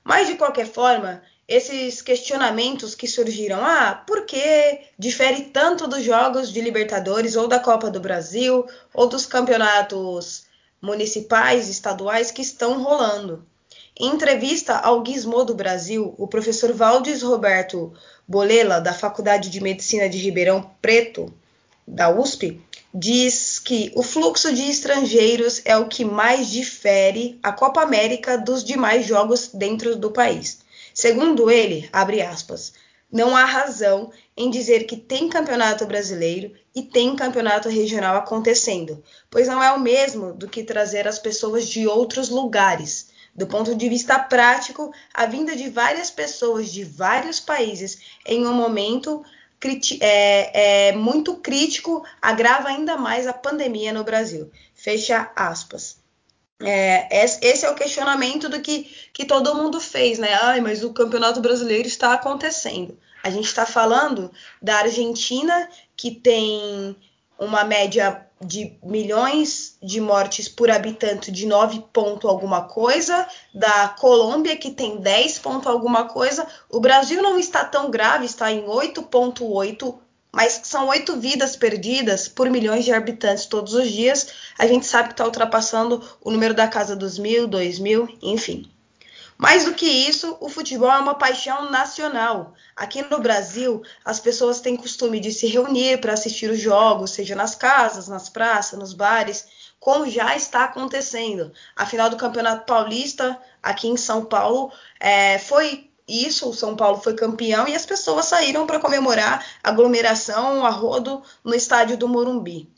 Mas 0.05 0.29
de 0.29 0.37
qualquer 0.37 0.69
forma, 0.69 1.21
esses 1.49 2.01
questionamentos 2.01 2.95
que 2.95 3.09
surgiram, 3.09 3.65
ah, 3.65 4.01
por 4.07 4.27
que 4.27 4.83
difere 4.97 5.47
tanto 5.47 5.89
dos 5.89 6.05
jogos 6.05 6.53
de 6.53 6.61
Libertadores 6.61 7.35
ou 7.35 7.49
da 7.49 7.59
Copa 7.59 7.91
do 7.91 7.99
Brasil 7.99 8.65
ou 8.95 9.09
dos 9.09 9.27
campeonatos 9.27 10.48
municipais, 10.81 11.69
estaduais 11.69 12.31
que 12.31 12.43
estão 12.43 12.83
rolando? 12.83 13.45
Em 13.99 14.15
entrevista 14.15 14.77
ao 14.77 15.05
Gizmo 15.05 15.45
do 15.45 15.55
Brasil, 15.55 16.15
o 16.17 16.29
professor 16.29 16.73
Valdes 16.73 17.23
Roberto 17.23 17.93
Bolela, 18.27 18.81
da 18.81 18.93
Faculdade 18.93 19.51
de 19.51 19.61
Medicina 19.61 20.09
de 20.09 20.19
Ribeirão 20.19 20.71
Preto, 20.81 21.33
da 21.87 22.09
USP, 22.09 22.61
diz 22.95 23.59
que 23.59 23.91
o 23.95 24.03
fluxo 24.03 24.55
de 24.55 24.63
estrangeiros 24.71 25.63
é 25.65 25.77
o 25.77 25.89
que 25.89 26.05
mais 26.05 26.49
difere 26.49 27.39
a 27.43 27.53
Copa 27.53 27.83
América 27.83 28.39
dos 28.39 28.63
demais 28.63 29.07
jogos 29.07 29.51
dentro 29.53 29.97
do 29.97 30.11
país. 30.11 30.61
Segundo 30.95 31.51
ele, 31.51 31.89
abre 31.93 32.23
aspas, 32.23 32.73
não 33.11 33.37
há 33.37 33.45
razão 33.45 34.11
em 34.37 34.51
dizer 34.51 34.85
que 34.85 34.97
tem 34.97 35.29
campeonato 35.29 35.87
brasileiro 35.87 36.53
e 36.79 36.83
tem 36.83 37.17
campeonato 37.17 37.69
regional 37.69 38.17
acontecendo, 38.17 39.03
pois 39.29 39.49
não 39.49 39.61
é 39.61 39.73
o 39.73 39.81
mesmo 39.81 40.33
do 40.33 40.47
que 40.47 40.63
trazer 40.63 41.09
as 41.09 41.19
pessoas 41.19 41.69
de 41.69 41.89
outros 41.89 42.29
lugares. 42.29 43.11
Do 43.35 43.49
ponto 43.49 43.75
de 43.75 43.89
vista 43.89 44.17
prático, 44.17 44.93
a 45.13 45.27
vinda 45.27 45.57
de 45.57 45.69
várias 45.69 46.09
pessoas 46.09 46.71
de 46.71 46.85
vários 46.85 47.41
países 47.41 47.99
em 48.25 48.47
um 48.47 48.53
momento 48.53 49.25
é, 50.01 50.91
é 50.91 50.93
muito 50.93 51.35
crítico 51.35 52.05
agrava 52.23 52.69
ainda 52.69 52.97
mais 52.97 53.27
a 53.27 53.33
pandemia 53.33 53.93
no 53.93 54.05
Brasil. 54.05 54.51
Fecha 54.73 55.33
aspas. 55.35 55.99
É, 56.61 57.25
esse 57.25 57.65
é 57.65 57.71
o 57.71 57.75
questionamento 57.75 58.49
do 58.49 58.61
que, 58.61 58.85
que 59.13 59.25
todo 59.25 59.55
mundo 59.55 59.81
fez, 59.81 60.19
né? 60.19 60.35
Ai, 60.43 60.61
mas 60.61 60.83
o 60.83 60.93
Campeonato 60.93 61.41
Brasileiro 61.41 61.87
está 61.87 62.13
acontecendo. 62.13 62.99
A 63.23 63.31
gente 63.31 63.47
está 63.47 63.65
falando 63.65 64.31
da 64.61 64.79
Argentina, 64.79 65.69
que 65.97 66.11
tem 66.11 66.97
uma 67.39 67.63
média 67.63 68.27
de 68.41 68.77
milhões 68.83 69.77
de 69.83 70.01
mortes 70.01 70.49
por 70.49 70.71
habitante 70.71 71.31
de 71.31 71.47
9 71.47 71.85
ponto 71.93 72.29
alguma 72.29 72.63
coisa, 72.63 73.27
da 73.53 73.89
Colômbia 73.89 74.57
que 74.57 74.71
tem 74.71 74.99
10 74.99 75.39
ponto 75.41 75.69
alguma 75.69 76.05
coisa, 76.05 76.47
o 76.71 76.81
Brasil 76.81 77.21
não 77.23 77.39
está 77.39 77.65
tão 77.65 77.91
grave, 77.91 78.27
está 78.27 78.51
em 78.53 78.65
8.8, 78.65 79.99
mas 80.33 80.61
são 80.65 80.89
oito 80.89 81.19
vidas 81.19 81.57
perdidas 81.57 82.29
por 82.29 82.51
milhões 82.51 82.85
de 82.85 82.93
habitantes 82.93 83.47
todos 83.47 83.75
os 83.75 83.91
dias. 83.91 84.29
A 84.59 84.67
gente 84.67 84.87
sabe 84.87 85.09
que 85.09 85.15
está 85.15 85.25
ultrapassando 85.25 86.03
o 86.21 86.31
número 86.31 86.55
da 86.55 86.69
casa 86.69 86.95
dos 86.95 87.19
mil, 87.19 87.47
dois 87.47 87.79
mil, 87.79 88.09
enfim. 88.23 88.71
Mais 89.39 89.65
do 89.65 89.73
que 89.73 89.87
isso, 89.87 90.37
o 90.41 90.49
futebol 90.49 90.91
é 90.91 90.99
uma 90.99 91.15
paixão 91.15 91.71
nacional. 91.71 92.55
Aqui 92.75 93.03
no 93.03 93.21
Brasil, 93.21 93.83
as 94.05 94.19
pessoas 94.19 94.61
têm 94.61 94.77
costume 94.77 95.21
de 95.21 95.31
se 95.31 95.47
reunir 95.47 96.01
para 96.01 96.13
assistir 96.13 96.51
os 96.51 96.59
jogos, 96.59 97.13
seja 97.13 97.37
nas 97.37 97.55
casas, 97.55 98.09
nas 98.09 98.29
praças, 98.29 98.77
nos 98.77 98.93
bares, 98.93 99.47
como 99.79 100.11
já 100.11 100.35
está 100.35 100.65
acontecendo. 100.65 101.53
A 101.77 101.87
final 101.87 102.11
do 102.11 102.17
Campeonato 102.17 102.67
Paulista, 102.67 103.41
aqui 103.63 103.87
em 103.87 103.97
São 103.97 104.25
Paulo, 104.25 104.73
é, 104.99 105.39
foi 105.39 105.88
isso, 106.09 106.49
o 106.49 106.55
São 106.55 106.75
Paulo 106.75 107.01
foi 107.01 107.15
campeão 107.15 107.69
e 107.69 107.75
as 107.75 107.85
pessoas 107.85 108.27
saíram 108.27 108.67
para 108.67 108.81
comemorar 108.81 109.45
aglomeração 109.63 110.65
a 110.65 110.71
rodo 110.71 111.23
no 111.45 111.55
estádio 111.55 111.97
do 111.97 112.09
Morumbi. 112.09 112.73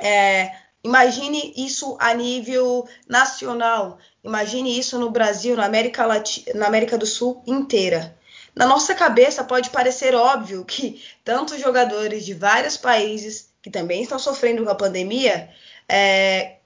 É, 0.00 0.52
imagine 0.82 1.52
isso 1.56 1.96
a 2.00 2.14
nível 2.14 2.88
nacional. 3.06 3.98
Imagine 4.24 4.78
isso 4.78 4.98
no 4.98 5.10
Brasil, 5.10 5.56
na 5.56 5.66
América, 5.66 6.06
Latina, 6.06 6.58
na 6.58 6.66
América 6.66 6.96
do 6.96 7.06
Sul 7.06 7.42
inteira. 7.46 8.16
Na 8.54 8.66
nossa 8.66 8.94
cabeça 8.94 9.44
pode 9.44 9.70
parecer 9.70 10.14
óbvio 10.14 10.64
que 10.64 11.02
tantos 11.24 11.60
jogadores 11.60 12.24
de 12.24 12.34
vários 12.34 12.76
países 12.76 13.50
que 13.62 13.70
também 13.70 14.02
estão 14.02 14.18
sofrendo 14.18 14.64
com 14.64 14.70
a 14.70 14.74
pandemia 14.74 15.50
é, 15.88 16.56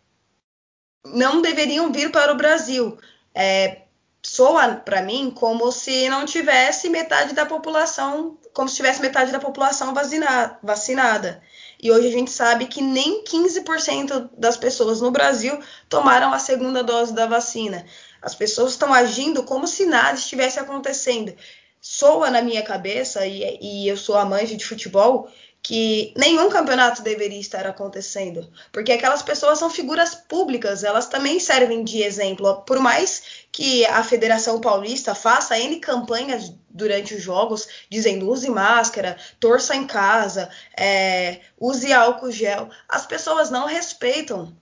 não 1.04 1.40
deveriam 1.40 1.92
vir 1.92 2.10
para 2.10 2.32
o 2.32 2.36
Brasil. 2.36 2.98
É, 3.34 3.82
soa 4.26 4.75
para 4.75 5.02
mim 5.02 5.30
como 5.30 5.71
se 5.71 6.09
não 6.09 6.26
tivesse 6.26 6.90
metade 6.90 7.33
da 7.33 7.47
população, 7.47 8.37
como 8.52 8.68
se 8.68 8.75
tivesse 8.75 9.00
metade 9.00 9.30
da 9.30 9.38
população 9.38 9.95
vacina, 9.95 10.59
vacinada. 10.62 11.40
E 11.80 11.92
hoje 11.92 12.09
a 12.09 12.11
gente 12.11 12.30
sabe 12.33 12.66
que 12.66 12.83
nem 12.83 13.23
15% 13.23 14.30
das 14.37 14.56
pessoas 14.56 15.00
no 15.00 15.12
Brasil 15.12 15.61
tomaram 15.88 16.33
a 16.33 16.40
segunda 16.40 16.83
dose 16.83 17.14
da 17.14 17.26
vacina. 17.26 17.87
As 18.21 18.35
pessoas 18.35 18.73
estão 18.73 18.92
agindo 18.92 19.45
como 19.45 19.68
se 19.68 19.87
nada 19.87 20.18
estivesse 20.18 20.59
acontecendo. 20.59 21.33
Soa 21.80 22.28
na 22.28 22.42
minha 22.42 22.64
cabeça, 22.64 23.25
e, 23.25 23.59
e 23.62 23.88
eu 23.88 23.97
sou 23.97 24.16
amante 24.16 24.56
de 24.56 24.66
futebol, 24.66 25.30
que 25.66 26.14
nenhum 26.16 26.49
campeonato 26.49 27.02
deveria 27.02 27.40
estar 27.40 27.66
acontecendo, 27.66 28.49
porque 28.70 28.92
aquelas 28.92 29.20
pessoas 29.20 29.58
são 29.58 29.68
figuras 29.68 30.14
públicas, 30.14 30.85
elas 30.85 31.08
também 31.08 31.40
servem 31.40 31.82
de 31.82 32.04
exemplo. 32.04 32.62
Por 32.62 32.78
mais 32.78 33.49
que 33.50 33.85
a 33.87 34.04
Federação 34.04 34.61
Paulista 34.61 35.12
faça 35.12 35.58
N 35.58 35.80
campanhas 35.80 36.54
durante 36.70 37.16
os 37.16 37.20
jogos, 37.20 37.66
dizendo 37.90 38.30
use 38.30 38.49
máscara, 38.49 39.16
torça 39.40 39.75
em 39.75 39.88
casa, 39.88 40.49
é, 40.78 41.40
use 41.58 41.92
álcool 41.92 42.30
gel, 42.30 42.70
as 42.88 43.04
pessoas 43.04 43.50
não 43.50 43.66
respeitam. 43.66 44.56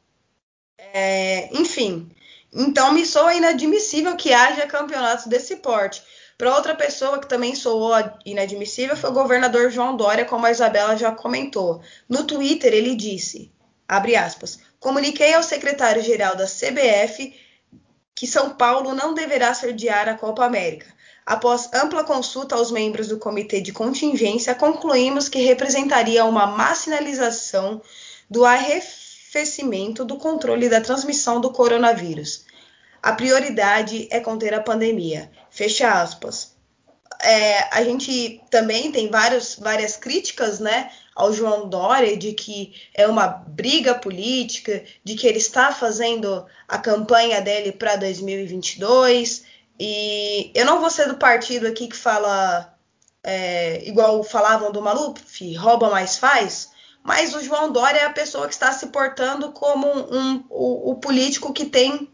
É, 0.78 1.50
enfim, 1.52 2.10
então 2.50 2.94
me 2.94 3.04
soa 3.04 3.34
inadmissível 3.34 4.16
que 4.16 4.32
haja 4.32 4.66
campeonatos 4.66 5.26
desse 5.26 5.56
porte. 5.56 6.02
Para 6.36 6.54
outra 6.56 6.74
pessoa 6.74 7.18
que 7.18 7.28
também 7.28 7.54
soou 7.54 7.92
inadmissível 8.26 8.96
foi 8.96 9.10
o 9.10 9.14
governador 9.14 9.70
João 9.70 9.96
Dória, 9.96 10.24
como 10.24 10.46
a 10.46 10.50
Isabela 10.50 10.96
já 10.96 11.12
comentou. 11.12 11.80
No 12.08 12.24
Twitter 12.24 12.72
ele 12.72 12.96
disse, 12.96 13.52
abre 13.86 14.16
aspas, 14.16 14.58
comuniquei 14.80 15.34
ao 15.34 15.42
secretário-geral 15.42 16.36
da 16.36 16.46
CBF 16.46 17.34
que 18.14 18.26
São 18.26 18.50
Paulo 18.50 18.94
não 18.94 19.14
deverá 19.14 19.52
sediar 19.54 20.08
a 20.08 20.14
Copa 20.14 20.44
América. 20.44 20.86
Após 21.26 21.70
ampla 21.72 22.04
consulta 22.04 22.54
aos 22.54 22.70
membros 22.70 23.08
do 23.08 23.18
comitê 23.18 23.60
de 23.60 23.72
contingência, 23.72 24.54
concluímos 24.54 25.28
que 25.28 25.38
representaria 25.38 26.24
uma 26.24 26.46
marginalização 26.46 27.80
do 28.28 28.44
arrefecimento 28.44 30.04
do 30.04 30.16
controle 30.16 30.68
da 30.68 30.80
transmissão 30.80 31.40
do 31.40 31.50
coronavírus. 31.50 32.44
A 33.04 33.12
prioridade 33.12 34.08
é 34.10 34.18
conter 34.18 34.54
a 34.54 34.62
pandemia. 34.62 35.30
Fecha 35.50 36.00
aspas. 36.00 36.56
É, 37.22 37.68
a 37.70 37.84
gente 37.84 38.40
também 38.50 38.90
tem 38.90 39.10
vários, 39.10 39.56
várias 39.56 39.94
críticas 39.94 40.58
né, 40.58 40.90
ao 41.14 41.30
João 41.30 41.68
Dória 41.68 42.16
de 42.16 42.32
que 42.32 42.72
é 42.94 43.06
uma 43.06 43.26
briga 43.26 43.94
política, 43.94 44.82
de 45.04 45.16
que 45.16 45.26
ele 45.26 45.36
está 45.36 45.70
fazendo 45.70 46.46
a 46.66 46.78
campanha 46.78 47.42
dele 47.42 47.72
para 47.72 47.96
2022. 47.96 49.44
E 49.78 50.50
eu 50.54 50.64
não 50.64 50.80
vou 50.80 50.88
ser 50.88 51.06
do 51.06 51.16
partido 51.16 51.66
aqui 51.66 51.88
que 51.88 51.96
fala 51.96 52.74
é, 53.22 53.86
igual 53.86 54.24
falavam 54.24 54.72
do 54.72 54.80
Maluf, 54.80 55.54
rouba 55.56 55.90
mais 55.90 56.16
faz, 56.16 56.70
mas 57.02 57.34
o 57.34 57.44
João 57.44 57.70
Dória 57.70 57.98
é 57.98 58.04
a 58.06 58.14
pessoa 58.14 58.48
que 58.48 58.54
está 58.54 58.72
se 58.72 58.86
portando 58.86 59.52
como 59.52 59.86
um, 59.86 60.18
um 60.18 60.44
o, 60.48 60.92
o 60.92 60.94
político 60.94 61.52
que 61.52 61.66
tem 61.66 62.08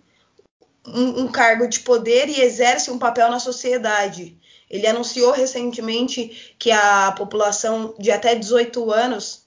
um, 0.86 1.22
um 1.22 1.28
cargo 1.28 1.68
de 1.68 1.80
poder 1.80 2.28
e 2.28 2.40
exerce 2.40 2.90
um 2.90 2.98
papel 2.98 3.30
na 3.30 3.38
sociedade. 3.38 4.38
Ele 4.68 4.86
anunciou 4.86 5.32
recentemente 5.32 6.54
que 6.58 6.70
a 6.70 7.12
população 7.12 7.94
de 7.98 8.10
até 8.10 8.34
18 8.34 8.90
anos 8.92 9.44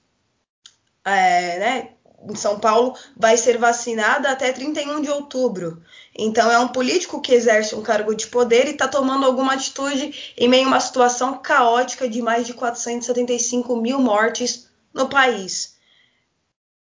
é, 1.04 1.58
né, 1.58 1.88
em 2.28 2.34
São 2.34 2.58
Paulo 2.58 2.96
vai 3.16 3.36
ser 3.36 3.58
vacinada 3.58 4.30
até 4.30 4.52
31 4.52 5.02
de 5.02 5.10
outubro. 5.10 5.82
Então, 6.16 6.50
é 6.50 6.58
um 6.58 6.68
político 6.68 7.20
que 7.20 7.34
exerce 7.34 7.74
um 7.74 7.82
cargo 7.82 8.14
de 8.14 8.26
poder 8.28 8.66
e 8.66 8.70
está 8.70 8.88
tomando 8.88 9.26
alguma 9.26 9.54
atitude 9.54 10.34
em 10.36 10.48
meio 10.48 10.64
a 10.64 10.68
uma 10.68 10.80
situação 10.80 11.38
caótica 11.38 12.08
de 12.08 12.22
mais 12.22 12.46
de 12.46 12.54
475 12.54 13.76
mil 13.76 13.98
mortes 13.98 14.68
no 14.92 15.08
país. 15.08 15.73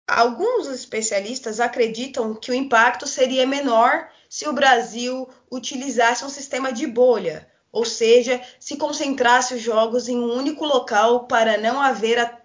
Alguns 0.07 0.67
especialistas 0.67 1.59
acreditam 1.59 2.35
que 2.35 2.51
o 2.51 2.53
impacto 2.53 3.07
seria 3.07 3.47
menor 3.47 4.09
se 4.29 4.47
o 4.47 4.53
Brasil 4.53 5.29
utilizasse 5.49 6.25
um 6.25 6.29
sistema 6.29 6.73
de 6.73 6.85
bolha, 6.85 7.47
ou 7.71 7.85
seja, 7.85 8.41
se 8.59 8.75
concentrasse 8.75 9.53
os 9.53 9.61
jogos 9.61 10.09
em 10.09 10.17
um 10.17 10.33
único 10.33 10.65
local 10.65 11.25
para 11.25 11.57
não 11.57 11.79
haver 11.79 12.19
a 12.19 12.37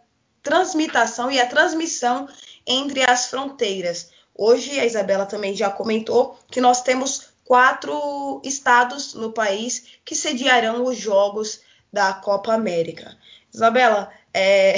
transmitação 0.42 1.30
e 1.30 1.40
a 1.40 1.46
transmissão 1.46 2.28
entre 2.66 3.02
as 3.02 3.26
fronteiras. 3.26 4.10
Hoje, 4.34 4.78
a 4.78 4.86
Isabela 4.86 5.26
também 5.26 5.54
já 5.54 5.68
comentou 5.68 6.38
que 6.50 6.60
nós 6.60 6.82
temos 6.82 7.28
quatro 7.44 8.40
estados 8.44 9.14
no 9.14 9.32
país 9.32 9.98
que 10.04 10.14
sediarão 10.14 10.84
os 10.84 10.96
jogos 10.96 11.60
da 11.92 12.12
Copa 12.12 12.52
América. 12.52 13.16
Isabela, 13.52 14.12
é, 14.38 14.76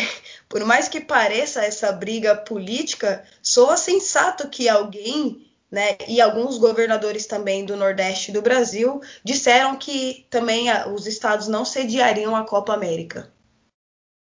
por 0.49 0.65
mais 0.65 0.89
que 0.89 1.03
pareça 1.03 1.63
essa 1.63 1.93
briga 1.93 2.35
política, 2.35 3.23
soa 3.43 3.77
sensato 3.77 4.49
que 4.49 4.71
alguém, 4.71 5.47
né, 5.71 5.99
e 6.09 6.19
alguns 6.19 6.57
governadores 6.57 7.27
também 7.27 7.67
do 7.67 7.77
Nordeste 7.77 8.33
do 8.33 8.41
Brasil, 8.41 9.03
disseram 9.23 9.77
que 9.77 10.27
também 10.31 10.69
os 10.95 11.07
estados 11.07 11.47
não 11.47 11.65
sediariam 11.65 12.35
a 12.35 12.47
Copa 12.47 12.73
América. 12.73 13.31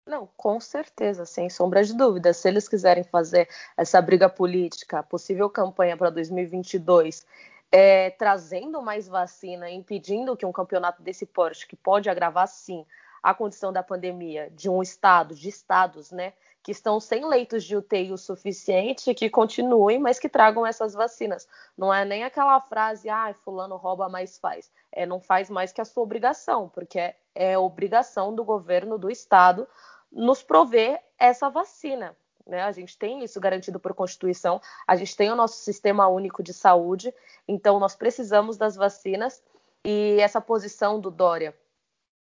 Não, 0.05 0.29
com 0.37 0.59
certeza, 0.59 1.25
sem 1.25 1.49
sombra 1.49 1.83
de 1.83 1.95
dúvida. 1.95 2.31
Se 2.33 2.47
eles 2.47 2.67
quiserem 2.67 3.03
fazer 3.03 3.49
essa 3.75 4.01
briga 4.01 4.29
política, 4.29 5.01
possível 5.01 5.49
campanha 5.49 5.97
para 5.97 6.09
2022, 6.09 7.25
é, 7.71 8.11
trazendo 8.11 8.81
mais 8.83 9.07
vacina, 9.07 9.67
impedindo 9.67 10.37
que 10.37 10.45
um 10.45 10.51
campeonato 10.51 11.01
desse 11.01 11.25
porte, 11.25 11.65
que 11.65 11.75
pode 11.75 12.07
agravar 12.07 12.47
sim 12.47 12.85
a 13.23 13.33
condição 13.33 13.71
da 13.71 13.81
pandemia 13.81 14.51
de 14.51 14.69
um 14.69 14.81
estado, 14.81 15.33
de 15.33 15.47
estados, 15.47 16.11
né, 16.11 16.33
que 16.61 16.73
estão 16.73 16.99
sem 16.99 17.25
leitos 17.25 17.63
de 17.63 17.75
UTI 17.75 18.11
o 18.11 18.17
suficiente, 18.17 19.13
que 19.13 19.29
continuem, 19.29 19.97
mas 19.97 20.19
que 20.19 20.27
tragam 20.27 20.67
essas 20.67 20.93
vacinas. 20.93 21.47
Não 21.77 21.93
é 21.93 22.03
nem 22.03 22.25
aquela 22.25 22.59
frase, 22.59 23.09
ah, 23.09 23.33
fulano 23.43 23.77
rouba, 23.77 24.09
mais 24.09 24.37
faz. 24.37 24.69
É, 24.91 25.05
não 25.05 25.21
faz 25.21 25.49
mais 25.49 25.71
que 25.71 25.79
a 25.79 25.85
sua 25.85 26.03
obrigação, 26.03 26.69
porque 26.69 26.99
é, 26.99 27.15
é 27.33 27.57
obrigação 27.57 28.35
do 28.35 28.43
governo 28.43 28.97
do 28.97 29.09
estado 29.09 29.67
nos 30.11 30.43
prover 30.43 31.01
essa 31.17 31.49
vacina. 31.49 32.15
Né? 32.45 32.61
A 32.61 32.71
gente 32.73 32.97
tem 32.97 33.23
isso 33.23 33.39
garantido 33.39 33.79
por 33.79 33.93
Constituição, 33.93 34.61
a 34.85 34.95
gente 34.97 35.15
tem 35.15 35.31
o 35.31 35.35
nosso 35.35 35.55
sistema 35.63 36.07
único 36.07 36.43
de 36.43 36.53
saúde, 36.53 37.13
então 37.47 37.79
nós 37.79 37.95
precisamos 37.95 38.57
das 38.57 38.75
vacinas 38.75 39.41
e 39.83 40.17
essa 40.19 40.41
posição 40.41 40.99
do 40.99 41.09
Dória 41.09 41.55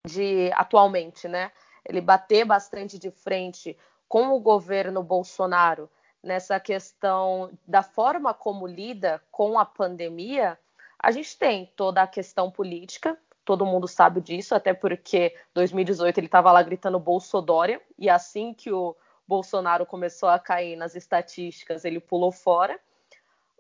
de 0.07 0.51
atualmente, 0.55 1.29
né? 1.29 1.53
Ele 1.85 2.01
bater 2.01 2.45
bastante 2.45 2.99
de 2.99 3.11
frente 3.11 3.77
com 4.09 4.29
o 4.31 4.41
governo 4.41 5.03
Bolsonaro 5.03 5.91
nessa 6.23 6.59
questão 6.61 7.51
da 7.67 7.83
forma 7.83 8.35
como 8.35 8.67
lida 8.67 9.23
com 9.31 9.59
a 9.59 9.65
pandemia, 9.65 10.59
a 10.99 11.11
gente 11.11 11.39
tem 11.39 11.73
toda 11.77 12.03
a 12.03 12.07
questão 12.07 12.51
política, 12.51 13.19
todo 13.45 13.65
mundo 13.65 13.89
sabe 13.89 14.21
disso, 14.21 14.55
até 14.55 14.75
porque 14.75 15.35
2018 15.55 16.19
ele 16.19 16.27
estava 16.27 16.53
lá 16.53 16.63
gritando 16.63 17.01
Bolsodória, 17.01 17.81
e 17.99 18.11
assim 18.11 18.53
que 18.53 18.71
o 18.71 18.95
Bolsonaro 19.27 19.87
começou 19.87 20.29
a 20.29 20.39
cair 20.39 20.77
nas 20.77 20.95
estatísticas, 20.95 21.85
ele 21.85 22.01
pulou 22.01 22.31
fora 22.31 22.79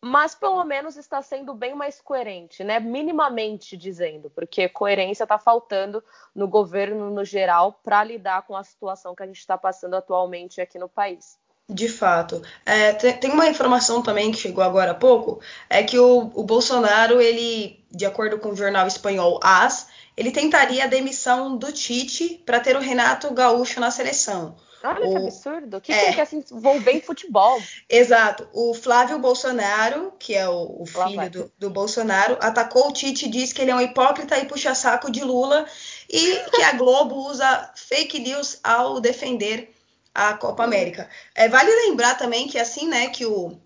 mas 0.02 0.35
pelo 0.35 0.64
menos 0.64 0.97
está 0.97 1.21
sendo 1.21 1.54
bem 1.54 1.75
mais 1.75 2.00
coerente, 2.00 2.64
né? 2.64 2.80
Minimamente 2.80 3.76
dizendo, 3.76 4.30
porque 4.30 4.69
coerência 4.69 5.25
está 5.25 5.38
faltando 5.38 6.02
no 6.35 6.49
governo 6.49 7.11
no 7.11 7.25
geral 7.25 7.78
para 7.85 8.02
lidar 8.02 8.42
com 8.47 8.57
a 8.57 8.64
situação 8.64 9.14
que 9.14 9.23
a 9.23 9.26
gente 9.26 9.38
está 9.38 9.59
passando 9.59 9.95
atualmente 9.95 10.61
aqui 10.61 10.78
no 10.78 10.88
país. 10.88 11.38
De 11.69 11.88
fato. 11.88 12.42
É, 12.66 12.92
tem 12.92 13.30
uma 13.30 13.47
informação 13.47 14.02
também 14.02 14.33
que 14.33 14.38
chegou 14.38 14.64
agora 14.64 14.90
há 14.90 14.95
pouco, 14.95 15.40
é 15.69 15.83
que 15.83 15.99
o, 15.99 16.30
o 16.35 16.42
Bolsonaro, 16.42 17.21
ele, 17.21 17.85
de 17.90 18.04
acordo 18.04 18.38
com 18.38 18.49
o 18.49 18.57
jornal 18.57 18.88
espanhol 18.88 19.38
AS, 19.42 19.88
ele 20.16 20.33
tentaria 20.33 20.85
a 20.85 20.88
demissão 20.88 21.57
do 21.57 21.71
Tite 21.71 22.42
para 22.45 22.59
ter 22.59 22.76
o 22.76 22.80
Renato 22.80 23.33
Gaúcho 23.33 23.78
na 23.78 23.90
seleção. 23.90 24.57
Olha 24.83 25.07
o... 25.07 25.11
que 25.11 25.17
absurdo. 25.17 25.77
O 25.77 25.81
que, 25.81 25.93
é... 25.93 26.07
que 26.07 26.15
quer 26.15 26.27
se 26.27 26.37
envolver 26.37 26.93
em 26.93 27.01
futebol? 27.01 27.63
Exato. 27.89 28.49
O 28.53 28.75
Flávio 28.75 29.19
Bolsonaro, 29.19 30.13
que 30.19 30.35
é 30.35 30.49
o, 30.49 30.83
o 30.83 30.87
filho 30.87 31.31
do, 31.31 31.53
do, 31.59 31.71
Bolsonaro, 31.71 32.39
atacou 32.41 32.89
o 32.89 32.93
Tite 32.93 33.27
e 33.27 33.31
disse 33.31 33.55
que 33.55 33.63
ele 33.63 33.71
é 33.71 33.75
um 33.75 33.81
hipócrita 33.81 34.39
e 34.39 34.47
puxa 34.47 34.75
saco 34.75 35.11
de 35.11 35.23
Lula 35.23 35.67
e 36.09 36.37
que 36.51 36.63
a 36.63 36.73
Globo 36.73 37.15
usa 37.29 37.71
fake 37.75 38.19
news 38.21 38.59
ao 38.63 39.00
defender 39.00 39.73
a 40.15 40.35
Copa 40.35 40.65
América. 40.65 41.09
É, 41.35 41.49
vale 41.49 41.71
lembrar 41.87 42.17
também 42.17 42.49
que 42.49 42.59
assim, 42.59 42.89
né, 42.89 43.09
que 43.09 43.26
o, 43.26 43.57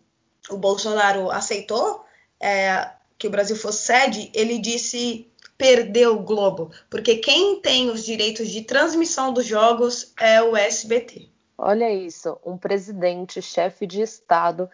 o 0.50 0.56
Bolsonaro 0.56 1.30
aceitou 1.30 2.04
é, 2.40 2.90
que 3.16 3.26
o 3.26 3.30
Brasil 3.30 3.56
fosse 3.56 3.84
sede, 3.84 4.30
ele 4.34 4.58
disse 4.58 5.30
perdeu 5.56 6.16
o 6.16 6.22
Globo, 6.22 6.70
porque 6.90 7.16
quem 7.16 7.60
tem 7.60 7.90
os 7.90 8.04
direitos 8.04 8.48
de 8.48 8.62
transmissão 8.62 9.32
dos 9.32 9.46
jogos 9.46 10.12
é 10.18 10.42
o 10.42 10.56
SBT. 10.56 11.28
Olha 11.56 11.92
isso, 11.92 12.38
um 12.44 12.58
presidente, 12.58 13.40
chefe 13.40 13.86
de 13.86 14.02
Estado, 14.02 14.68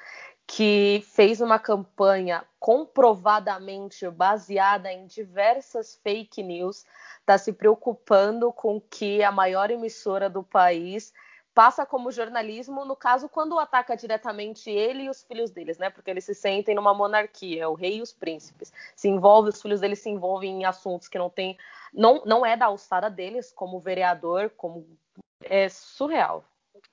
que 0.46 1.04
fez 1.12 1.40
uma 1.40 1.58
campanha 1.58 2.44
comprovadamente 2.58 4.08
baseada 4.10 4.92
em 4.92 5.06
diversas 5.06 6.00
fake 6.02 6.42
news, 6.42 6.84
está 7.20 7.38
se 7.38 7.52
preocupando 7.52 8.52
com 8.52 8.80
que 8.80 9.22
a 9.22 9.30
maior 9.30 9.70
emissora 9.70 10.28
do 10.28 10.42
país 10.42 11.12
passa 11.54 11.84
como 11.84 12.10
jornalismo, 12.10 12.84
no 12.84 12.96
caso, 12.96 13.28
quando 13.28 13.58
ataca 13.58 13.96
diretamente 13.96 14.70
ele 14.70 15.04
e 15.04 15.10
os 15.10 15.22
filhos 15.22 15.50
deles, 15.50 15.78
né? 15.78 15.90
Porque 15.90 16.10
eles 16.10 16.24
se 16.24 16.34
sentem 16.34 16.74
numa 16.74 16.94
monarquia, 16.94 17.68
o 17.68 17.74
rei 17.74 17.98
e 17.98 18.02
os 18.02 18.12
príncipes. 18.12 18.72
Se 18.94 19.08
envolve, 19.08 19.50
os 19.50 19.60
filhos 19.60 19.80
deles 19.80 19.98
se 19.98 20.08
envolvem 20.08 20.62
em 20.62 20.64
assuntos 20.64 21.08
que 21.08 21.18
não 21.18 21.28
tem, 21.28 21.58
não, 21.92 22.22
não 22.24 22.46
é 22.46 22.56
da 22.56 22.66
alçada 22.66 23.10
deles, 23.10 23.52
como 23.52 23.80
vereador, 23.80 24.50
como 24.56 24.86
é 25.42 25.68
surreal, 25.68 26.44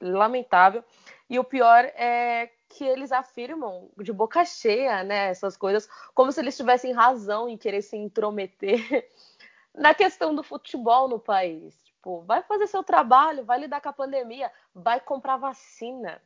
lamentável. 0.02 0.84
E 1.30 1.38
o 1.38 1.44
pior 1.44 1.86
é 1.96 2.50
que 2.70 2.84
eles 2.84 3.12
afirmam 3.12 3.90
de 3.98 4.12
boca 4.12 4.44
cheia, 4.46 5.04
né, 5.04 5.30
essas 5.30 5.56
coisas, 5.56 5.90
como 6.14 6.32
se 6.32 6.40
eles 6.40 6.58
tivessem 6.58 6.92
razão 6.94 7.48
em 7.48 7.58
querer 7.58 7.82
se 7.82 7.96
intrometer 7.96 9.10
na 9.74 9.94
questão 9.94 10.34
do 10.36 10.44
futebol 10.44 11.08
no 11.08 11.20
país. 11.20 11.87
Tipo, 12.08 12.24
vai 12.26 12.42
fazer 12.42 12.68
seu 12.68 12.82
trabalho, 12.82 13.44
vai 13.44 13.60
lidar 13.60 13.82
com 13.82 13.90
a 13.90 13.94
pandemia, 13.94 14.50
vai 14.74 14.98
comprar 14.98 15.36
vacina. 15.36 16.22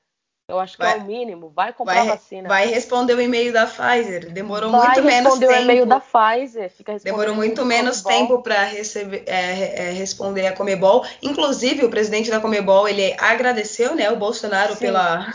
Eu 0.47 0.59
acho 0.59 0.77
que 0.77 0.83
vai, 0.83 0.93
é 0.93 0.97
o 0.97 1.05
mínimo. 1.05 1.49
Vai 1.49 1.73
comprar 1.73 1.95
vai, 1.95 2.07
vacina. 2.07 2.47
Vai 2.47 2.67
responder 2.67 3.15
o 3.15 3.21
e-mail 3.21 3.51
da 3.51 3.65
Pfizer. 3.65 4.31
Demorou 4.31 4.69
vai 4.69 4.81
muito 4.81 5.03
menos 5.03 5.39
tempo. 5.39 5.47
Vai 5.47 5.47
responder 5.47 5.47
o 5.47 5.63
e-mail 5.63 5.85
da 5.87 5.99
Pfizer. 5.99 6.71
Demorou 7.03 7.35
muito 7.35 7.65
menos 7.65 8.03
tempo 8.03 8.43
para 8.43 8.71
é, 8.75 9.87
é, 9.87 9.91
responder 9.91 10.45
a 10.45 10.55
Comebol. 10.55 11.03
Inclusive, 11.19 11.83
o 11.83 11.89
presidente 11.89 12.29
da 12.29 12.39
Comebol 12.39 12.87
ele 12.87 13.15
agradeceu, 13.17 13.95
né, 13.95 14.11
o 14.11 14.17
Bolsonaro 14.17 14.73
Sim. 14.73 14.79
pela. 14.79 15.33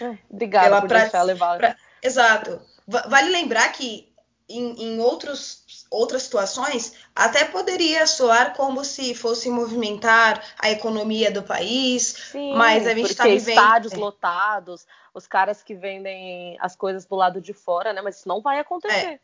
É, 0.00 0.18
obrigada 0.28 0.66
pela 0.66 0.80
por 0.80 0.88
pra... 0.88 1.00
deixar 1.02 1.22
levar. 1.22 1.58
Pra... 1.58 1.76
Exato. 2.02 2.60
Vale 2.88 3.30
lembrar 3.30 3.70
que 3.70 4.12
em, 4.48 4.82
em 4.82 5.00
outros 5.00 5.63
outras 5.94 6.24
situações, 6.24 6.94
até 7.14 7.44
poderia 7.44 8.06
soar 8.06 8.54
como 8.54 8.84
se 8.84 9.14
fosse 9.14 9.48
movimentar 9.48 10.42
a 10.58 10.70
economia 10.70 11.30
do 11.30 11.42
país, 11.42 12.14
Sim, 12.32 12.54
mas 12.54 12.86
a 12.86 12.94
gente 12.94 13.10
está 13.10 13.24
vivendo 13.24 13.48
estádios 13.48 13.92
é. 13.92 13.96
lotados, 13.96 14.86
os 15.12 15.26
caras 15.26 15.62
que 15.62 15.74
vendem 15.74 16.56
as 16.60 16.74
coisas 16.74 17.06
do 17.06 17.14
lado 17.14 17.40
de 17.40 17.52
fora, 17.52 17.92
né? 17.92 18.02
Mas 18.02 18.18
isso 18.18 18.28
não 18.28 18.40
vai 18.40 18.58
acontecer. 18.58 18.94
É. 18.94 19.20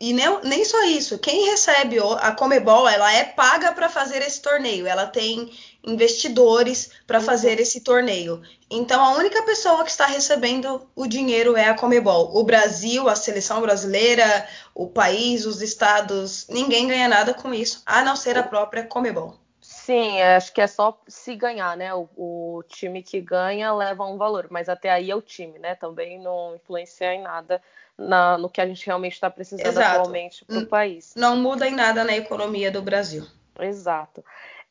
E 0.00 0.12
nem, 0.12 0.40
nem 0.42 0.64
só 0.64 0.82
isso, 0.84 1.18
quem 1.18 1.50
recebe 1.50 1.98
a 1.98 2.32
Comebol, 2.32 2.88
ela 2.88 3.12
é 3.12 3.24
paga 3.24 3.72
para 3.72 3.88
fazer 3.88 4.22
esse 4.22 4.40
torneio, 4.40 4.86
ela 4.86 5.06
tem 5.06 5.50
investidores 5.84 6.90
para 7.06 7.18
uhum. 7.18 7.24
fazer 7.24 7.60
esse 7.60 7.80
torneio. 7.80 8.42
Então 8.70 9.02
a 9.02 9.16
única 9.16 9.42
pessoa 9.42 9.84
que 9.84 9.90
está 9.90 10.06
recebendo 10.06 10.88
o 10.96 11.06
dinheiro 11.06 11.56
é 11.56 11.68
a 11.68 11.74
Comebol. 11.74 12.36
O 12.36 12.42
Brasil, 12.42 13.08
a 13.08 13.14
seleção 13.14 13.60
brasileira, 13.60 14.48
o 14.74 14.88
país, 14.88 15.46
os 15.46 15.62
estados, 15.62 16.46
ninguém 16.48 16.88
ganha 16.88 17.08
nada 17.08 17.32
com 17.32 17.54
isso, 17.54 17.82
a 17.86 18.02
não 18.02 18.16
ser 18.16 18.36
a 18.36 18.42
própria 18.42 18.84
Comebol. 18.84 19.45
Sim, 19.86 20.20
acho 20.20 20.52
que 20.52 20.60
é 20.60 20.66
só 20.66 21.00
se 21.06 21.36
ganhar, 21.36 21.76
né? 21.76 21.94
O, 21.94 22.08
o, 22.16 22.62
time 22.64 23.04
que 23.04 23.20
ganha 23.20 23.72
leva 23.72 24.04
um 24.04 24.16
valor, 24.16 24.48
mas 24.50 24.68
até 24.68 24.90
aí 24.90 25.12
é 25.12 25.14
o 25.14 25.22
time, 25.22 25.60
né? 25.60 25.76
Também 25.76 26.18
não 26.18 26.56
influencia 26.56 27.14
em 27.14 27.22
nada 27.22 27.62
na, 27.96 28.36
no 28.36 28.50
que 28.50 28.60
a 28.60 28.66
gente 28.66 28.84
realmente 28.84 29.12
está 29.12 29.30
precisando 29.30 29.68
Exato. 29.68 30.00
atualmente 30.00 30.44
para 30.44 30.58
o 30.58 30.66
país. 30.66 31.14
Não 31.14 31.36
muda 31.36 31.68
em 31.68 31.72
nada 31.72 32.02
na 32.02 32.16
economia 32.16 32.68
do 32.68 32.82
Brasil. 32.82 33.24
Exato. 33.60 34.24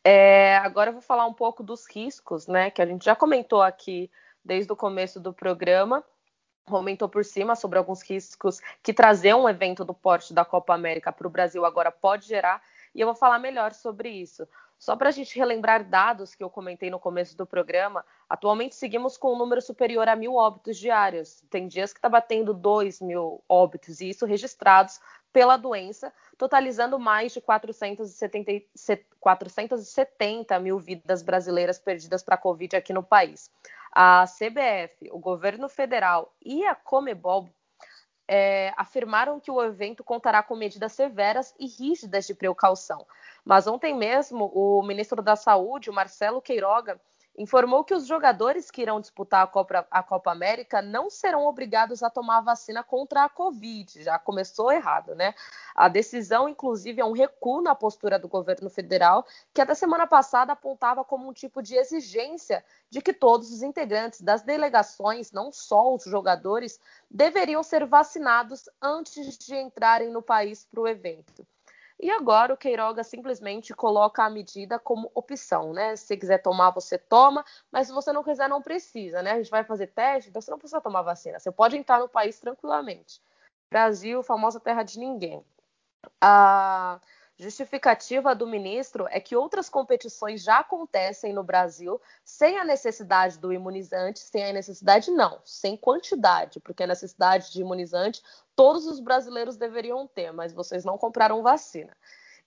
É, 0.04 0.58
agora 0.58 0.89
eu 0.89 0.93
vou 0.95 1.01
falar 1.01 1.25
um 1.25 1.34
pouco 1.34 1.63
dos 1.63 1.88
riscos, 1.89 2.45
né? 2.45 2.69
Que 2.69 2.82
a 2.82 2.86
gente 2.86 3.06
já 3.06 3.15
comentou 3.15 3.62
aqui 3.62 4.12
desde 4.43 4.73
o 4.73 4.75
começo 4.75 5.17
do 5.17 5.32
programa. 5.32 6.04
Comentou 6.65 7.08
por 7.08 7.23
cima 7.23 7.56
sobre 7.56 7.80
alguns 7.80 8.01
riscos 8.01 8.60
que 8.84 8.91
trazer 8.91 9.34
um 9.34 9.47
evento 9.47 9.86
do 9.86 9.93
porte 9.93 10.34
da 10.34 10.43
Copa 10.43 10.73
América 10.73 11.10
para 11.13 11.25
o 11.25 11.30
Brasil 11.30 11.63
agora 11.63 11.89
pode 11.89 12.28
gerar, 12.28 12.62
e 12.93 12.99
eu 12.99 13.08
vou 13.08 13.15
falar 13.15 13.39
melhor 13.39 13.73
sobre 13.73 14.10
isso. 14.10 14.45
Só 14.78 14.96
para 14.96 15.10
a 15.10 15.12
gente 15.12 15.38
relembrar 15.38 15.88
dados 15.88 16.36
que 16.36 16.44
eu 16.44 16.50
comentei 16.50 16.90
no 16.90 17.00
começo 17.00 17.36
do 17.36 17.46
programa, 17.46 18.06
atualmente 18.30 18.76
seguimos 18.76 19.18
com 19.18 19.34
um 19.34 19.38
número 19.38 19.62
superior 19.62 20.08
a 20.08 20.16
mil 20.16 20.36
óbitos 20.36 20.78
diários. 20.78 21.42
Tem 21.50 21.68
dias 21.68 21.94
que 21.94 22.00
está 22.00 22.10
batendo 22.10 22.54
dois 22.54 23.02
mil 23.02 23.44
óbitos, 23.48 24.02
e 24.02 24.10
isso 24.10 24.26
registrados 24.26 25.00
pela 25.32 25.58
doença, 25.58 26.14
totalizando 26.38 26.98
mais 26.98 27.34
de 27.34 27.42
470, 27.42 28.66
470 29.20 30.60
mil 30.60 30.80
vidas 30.80 31.22
brasileiras 31.22 31.78
perdidas 31.78 32.24
para 32.24 32.36
a 32.36 32.38
Covid 32.38 32.76
aqui 32.76 32.94
no 32.94 33.04
país. 33.04 33.52
A 33.92 34.26
CBF, 34.26 35.10
o 35.12 35.20
governo 35.20 35.68
federal 35.68 36.34
e 36.42 36.66
a 36.66 36.76
Comebol 36.76 37.50
é, 38.28 38.74
afirmaram 38.76 39.40
que 39.40 39.52
o 39.52 39.64
evento 39.64 40.04
contará 40.04 40.42
com 40.42 40.56
medidas 40.56 40.94
severas 40.94 41.54
e 41.60 41.68
rígidas 41.68 42.26
de 42.26 42.34
precaução. 42.34 43.06
Mas 43.44 43.68
ontem 43.68 43.96
mesmo, 43.96 44.52
o 44.54 44.82
ministro 44.84 45.22
da 45.22 45.36
Saúde, 45.36 45.92
Marcelo 45.92 46.42
Queiroga, 46.42 47.00
informou 47.38 47.84
que 47.84 47.93
os 47.93 48.08
jogadores 48.08 48.71
que 48.71 48.82
irão 48.82 49.02
disputar 49.02 49.43
a 49.43 49.48
Copa, 49.48 49.86
a 49.91 50.04
Copa, 50.04 50.32
América 50.32 50.82
não 50.82 51.10
serão 51.10 51.45
obrigados 51.45 52.02
a 52.02 52.10
tomar 52.10 52.38
a 52.38 52.41
vacina 52.41 52.84
contra 52.84 53.24
a 53.24 53.30
Covid. 53.30 54.04
Já 54.04 54.17
começou 54.17 54.71
errado, 54.71 55.13
né? 55.15 55.34
A 55.76 55.88
decisão, 55.88 56.48
inclusive, 56.48 57.02
é 57.02 57.06
um 57.06 57.12
recuo 57.12 57.62
na 57.62 57.76
postura 57.76 58.17
do 58.17 58.28
governo 58.28 58.69
federal, 58.69 59.26
que 59.54 59.62
até 59.62 59.74
semana 59.76 60.08
passada 60.08 60.54
apontava 60.54 61.04
como 61.04 61.28
um 61.28 61.34
tipo 61.34 61.62
de 61.62 61.76
exigência 61.76 62.63
de 62.89 63.02
que 63.02 63.13
todos 63.13 63.52
os 63.52 63.62
integrantes 63.62 64.21
das 64.21 64.41
delegações, 64.41 65.32
não 65.32 65.52
só 65.52 65.93
os 65.93 66.04
jogadores, 66.04 66.80
deveriam 67.12 67.62
ser 67.63 67.86
vacinados 67.86 68.69
antes 68.82 69.38
de 69.38 69.56
entrarem 69.56 70.10
no 70.10 70.21
país 70.21 70.65
para 70.65 70.80
o 70.80 70.88
evento. 70.88 71.45
E 71.99 72.10
agora 72.12 72.53
o 72.53 72.58
Queiroga 72.58 73.03
simplesmente 73.03 73.73
coloca 73.73 74.23
a 74.23 74.29
medida 74.29 74.77
como 74.77 75.10
opção, 75.15 75.73
né? 75.73 75.95
Se 75.95 76.08
você 76.08 76.17
quiser 76.17 76.39
tomar, 76.41 76.71
você 76.71 76.97
toma, 76.97 77.43
mas 77.71 77.88
se 77.88 77.93
você 77.93 78.12
não 78.12 78.23
quiser, 78.23 78.49
não 78.49 78.62
precisa, 78.62 79.21
né? 79.21 79.31
A 79.31 79.38
gente 79.38 79.49
vai 79.49 79.63
fazer 79.63 79.88
teste, 79.88 80.29
então 80.29 80.41
você 80.41 80.51
não 80.51 80.60
precisa 80.60 80.81
tomar 80.81 81.01
vacina. 81.03 81.39
Você 81.39 81.51
pode 81.51 81.77
entrar 81.77 81.99
no 81.99 82.10
país 82.10 82.39
tranquilamente. 82.39 83.21
Brasil, 83.69 84.21
famosa 84.23 84.60
terra 84.60 84.84
de 84.84 84.99
ninguém. 84.99 85.43
Ah, 86.21 86.99
Justificativa 87.38 88.34
do 88.34 88.48
ministro 88.48 89.08
é 89.10 89.19
que 89.19 89.36
outras 89.36 89.67
competições 89.67 90.41
já 90.41 90.60
acontecem 90.60 91.34
no 91.34 91.43
Brasil 91.43 92.00
sem 92.24 92.58
a 92.58 92.63
necessidade 92.63 93.38
do 93.38 93.52
imunizante, 93.52 94.19
sem 94.19 94.45
a 94.45 94.54
necessidade 94.54 95.12
não, 95.12 95.41
sem 95.43 95.76
quantidade, 95.76 96.62
porque 96.62 96.84
a 96.84 96.88
necessidade 96.88 97.52
de 97.52 97.60
imunizante 97.60 98.24
todos 98.56 98.88
os 98.88 99.02
brasileiros 99.02 99.58
deveriam 99.58 100.08
ter, 100.08 100.32
mas 100.32 100.54
vocês 100.54 100.86
não 100.86 100.98
compraram 100.98 101.43
vacina. 101.43 101.95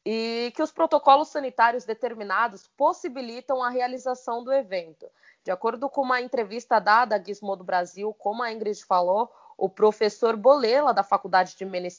E 0.06 0.50
que 0.56 0.62
os 0.62 0.72
protocolos 0.72 1.28
sanitários 1.28 1.84
determinados 1.84 2.66
possibilitam 2.68 3.62
a 3.62 3.68
realização 3.68 4.42
do 4.42 4.50
evento. 4.50 5.06
De 5.44 5.50
acordo 5.50 5.90
com 5.90 6.00
uma 6.00 6.22
entrevista 6.22 6.78
dada 6.78 7.16
à 7.16 7.22
Gizmodo 7.22 7.62
Brasil, 7.62 8.14
como 8.14 8.42
a 8.42 8.50
Ingrid 8.50 8.82
falou, 8.86 9.30
o 9.58 9.68
professor 9.68 10.36
Bolela, 10.36 10.94
da 10.94 11.02
Faculdade 11.02 11.56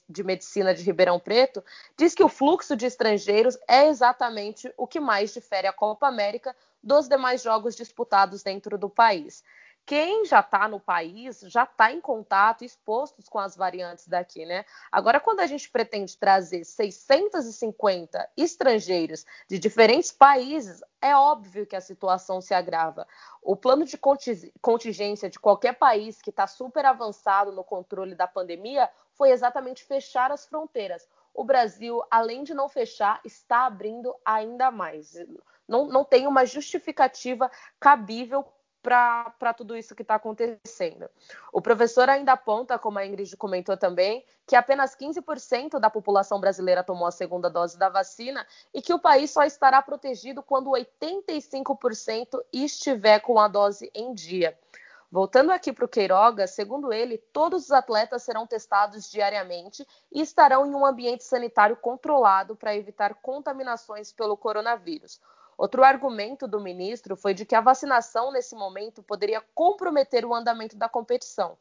de 0.07 0.23
Medicina 0.23 0.73
de 0.73 0.81
Ribeirão 0.81 1.19
Preto, 1.19 1.61
diz 1.97 2.15
que 2.15 2.23
o 2.23 2.29
fluxo 2.29 2.73
de 2.73 2.85
estrangeiros 2.85 3.57
é 3.67 3.87
exatamente 3.87 4.73
o 4.77 4.87
que 4.87 4.99
mais 4.99 5.33
difere 5.33 5.67
a 5.67 5.73
Copa 5.73 6.07
América 6.07 6.55
dos 6.81 7.09
demais 7.09 7.43
jogos 7.43 7.75
disputados 7.75 8.41
dentro 8.41 8.77
do 8.77 8.89
país 8.89 9.43
quem 9.89 10.23
já 10.23 10.41
está 10.41 10.67
no 10.67 10.79
país 10.79 11.39
já 11.47 11.63
está 11.63 11.91
em 11.91 11.99
contato, 11.99 12.63
expostos 12.63 13.27
com 13.27 13.39
as 13.39 13.57
variantes 13.57 14.07
daqui, 14.07 14.45
né? 14.45 14.63
Agora, 14.91 15.19
quando 15.19 15.39
a 15.39 15.47
gente 15.47 15.67
pretende 15.67 16.15
trazer 16.15 16.63
650 16.63 18.29
estrangeiros 18.37 19.25
de 19.47 19.57
diferentes 19.57 20.11
países, 20.11 20.83
é 21.01 21.15
óbvio 21.15 21.65
que 21.65 21.75
a 21.75 21.81
situação 21.81 22.39
se 22.39 22.53
agrava. 22.53 23.07
O 23.41 23.55
plano 23.55 23.83
de 23.83 23.99
contingência 24.61 25.27
de 25.27 25.39
qualquer 25.39 25.73
país 25.73 26.21
que 26.21 26.29
está 26.29 26.45
super 26.45 26.85
avançado 26.85 27.51
no 27.51 27.63
controle 27.63 28.13
da 28.13 28.27
pandemia 28.27 28.87
foi 29.15 29.31
exatamente 29.31 29.83
fechar 29.83 30.31
as 30.31 30.45
fronteiras. 30.45 31.09
O 31.33 31.43
Brasil, 31.43 32.03
além 32.11 32.43
de 32.43 32.53
não 32.53 32.69
fechar, 32.69 33.19
está 33.25 33.65
abrindo 33.65 34.15
ainda 34.23 34.69
mais. 34.69 35.15
Não, 35.67 35.87
não 35.87 36.05
tem 36.05 36.27
uma 36.27 36.45
justificativa 36.45 37.49
cabível 37.79 38.45
para 38.81 39.53
tudo 39.55 39.75
isso 39.75 39.95
que 39.95 40.01
está 40.01 40.15
acontecendo. 40.15 41.09
O 41.51 41.61
professor 41.61 42.09
ainda 42.09 42.33
aponta, 42.33 42.79
como 42.79 42.97
a 42.97 43.05
Ingrid 43.05 43.35
comentou 43.35 43.75
também, 43.75 44.25
que 44.47 44.55
apenas 44.55 44.95
15% 44.95 45.79
da 45.79 45.89
população 45.89 46.39
brasileira 46.39 46.83
tomou 46.83 47.07
a 47.07 47.11
segunda 47.11 47.49
dose 47.49 47.77
da 47.77 47.89
vacina 47.89 48.45
e 48.73 48.81
que 48.81 48.93
o 48.93 48.99
país 48.99 49.31
só 49.31 49.43
estará 49.43 49.81
protegido 49.81 50.41
quando 50.41 50.71
85% 50.71 52.39
estiver 52.53 53.19
com 53.19 53.39
a 53.39 53.47
dose 53.47 53.91
em 53.93 54.13
dia. 54.13 54.57
Voltando 55.11 55.51
aqui 55.51 55.73
para 55.73 55.85
o 55.85 55.89
Queiroga, 55.89 56.45
segundo 56.45 56.93
ele, 56.93 57.17
todos 57.17 57.63
os 57.63 57.71
atletas 57.71 58.21
serão 58.21 58.45
testados 58.45 59.09
diariamente 59.09 59.85
e 60.11 60.21
estarão 60.21 60.67
em 60.67 60.75
um 60.75 60.85
ambiente 60.85 61.23
sanitário 61.23 61.75
controlado 61.75 62.55
para 62.55 62.75
evitar 62.75 63.15
contaminações 63.15 64.11
pelo 64.11 64.37
coronavírus. 64.37 65.19
Outro 65.59 65.83
argumento 65.83 66.47
do 66.47 66.61
ministro 66.61 67.17
foi 67.17 67.33
de 67.33 67.45
que 67.45 67.53
a 67.53 67.59
vacinação 67.59 68.31
nesse 68.31 68.55
momento 68.55 69.03
poderia 69.03 69.43
comprometer 69.53 70.23
o 70.23 70.33
andamento 70.33 70.77
da 70.77 70.87
competição. 70.87 71.57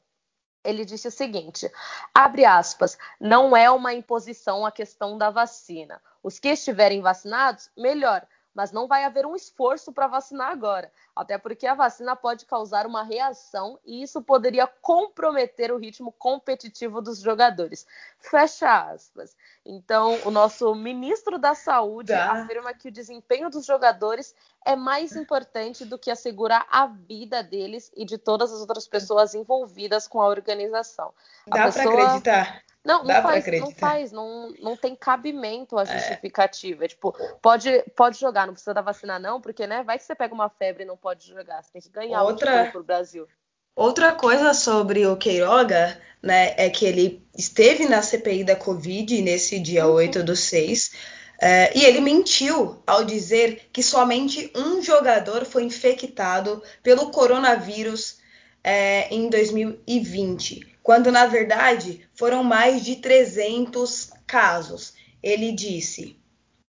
Ele 0.62 0.84
disse 0.84 1.08
o 1.08 1.10
seguinte: 1.10 1.68
abre 2.14 2.44
aspas, 2.44 2.96
não 3.20 3.56
é 3.56 3.68
uma 3.68 3.92
imposição 3.92 4.64
a 4.64 4.70
questão 4.70 5.18
da 5.18 5.30
vacina. 5.30 6.00
Os 6.22 6.38
que 6.38 6.46
estiverem 6.46 7.00
vacinados, 7.00 7.72
melhor 7.76 8.24
mas 8.58 8.72
não 8.72 8.88
vai 8.88 9.04
haver 9.04 9.24
um 9.24 9.36
esforço 9.36 9.92
para 9.92 10.08
vacinar 10.08 10.50
agora, 10.50 10.90
até 11.14 11.38
porque 11.38 11.64
a 11.64 11.74
vacina 11.74 12.16
pode 12.16 12.44
causar 12.44 12.88
uma 12.88 13.04
reação 13.04 13.78
e 13.86 14.02
isso 14.02 14.20
poderia 14.20 14.66
comprometer 14.66 15.70
o 15.70 15.76
ritmo 15.76 16.10
competitivo 16.10 17.00
dos 17.00 17.20
jogadores. 17.20 17.86
Fecha 18.18 18.90
aspas. 18.90 19.36
Então, 19.64 20.18
o 20.24 20.32
nosso 20.32 20.74
ministro 20.74 21.38
da 21.38 21.54
Saúde 21.54 22.12
tá. 22.12 22.32
afirma 22.32 22.74
que 22.74 22.88
o 22.88 22.92
desempenho 22.92 23.48
dos 23.48 23.64
jogadores 23.64 24.34
é 24.66 24.74
mais 24.74 25.14
importante 25.14 25.84
do 25.84 25.96
que 25.96 26.10
assegurar 26.10 26.66
a 26.68 26.86
vida 26.86 27.44
deles 27.44 27.92
e 27.94 28.04
de 28.04 28.18
todas 28.18 28.52
as 28.52 28.58
outras 28.58 28.88
pessoas 28.88 29.36
envolvidas 29.36 30.08
com 30.08 30.20
a 30.20 30.26
organização. 30.26 31.14
Dá 31.46 31.66
pessoa... 31.66 31.94
para 31.94 32.02
acreditar. 32.02 32.62
Não, 32.88 33.04
não 33.04 33.22
faz, 33.22 33.46
não 33.46 33.70
faz, 33.70 34.12
não, 34.12 34.54
não 34.62 34.74
tem 34.74 34.96
cabimento 34.96 35.76
a 35.76 35.82
é. 35.82 35.98
justificativa. 35.98 36.86
É. 36.86 36.88
Tipo, 36.88 37.14
pode, 37.42 37.84
pode 37.94 38.18
jogar, 38.18 38.46
não 38.46 38.54
precisa 38.54 38.72
da 38.72 38.80
vacina, 38.80 39.18
não, 39.18 39.42
porque, 39.42 39.66
né, 39.66 39.82
vai 39.82 39.98
que 39.98 40.04
você 40.04 40.14
pega 40.14 40.32
uma 40.32 40.48
febre 40.48 40.84
e 40.84 40.86
não 40.86 40.96
pode 40.96 41.28
jogar. 41.28 41.62
Você 41.62 41.70
tem 41.70 41.82
que 41.82 41.90
ganhar 41.90 42.22
Outra... 42.22 42.64
o 42.64 42.72
pro 42.72 42.82
Brasil. 42.82 43.28
Outra 43.76 44.12
coisa 44.12 44.54
sobre 44.54 45.06
o 45.06 45.18
Queiroga, 45.18 46.00
né, 46.22 46.54
é 46.56 46.70
que 46.70 46.86
ele 46.86 47.22
esteve 47.36 47.86
na 47.86 48.00
CPI 48.00 48.42
da 48.42 48.56
Covid 48.56 49.20
nesse 49.20 49.60
dia 49.60 49.86
uhum. 49.86 49.92
8 49.92 50.22
do 50.22 50.34
6. 50.34 50.92
É, 51.42 51.76
e 51.76 51.84
ele 51.84 52.00
mentiu 52.00 52.82
ao 52.86 53.04
dizer 53.04 53.68
que 53.70 53.82
somente 53.82 54.50
um 54.56 54.80
jogador 54.80 55.44
foi 55.44 55.62
infectado 55.62 56.62
pelo 56.82 57.10
coronavírus 57.10 58.18
é, 58.64 59.14
em 59.14 59.28
2020 59.28 60.77
quando 60.88 61.12
na 61.12 61.26
verdade 61.26 62.08
foram 62.14 62.42
mais 62.42 62.82
de 62.82 62.96
300 62.96 64.10
casos. 64.26 64.94
Ele 65.22 65.52
disse: 65.52 66.18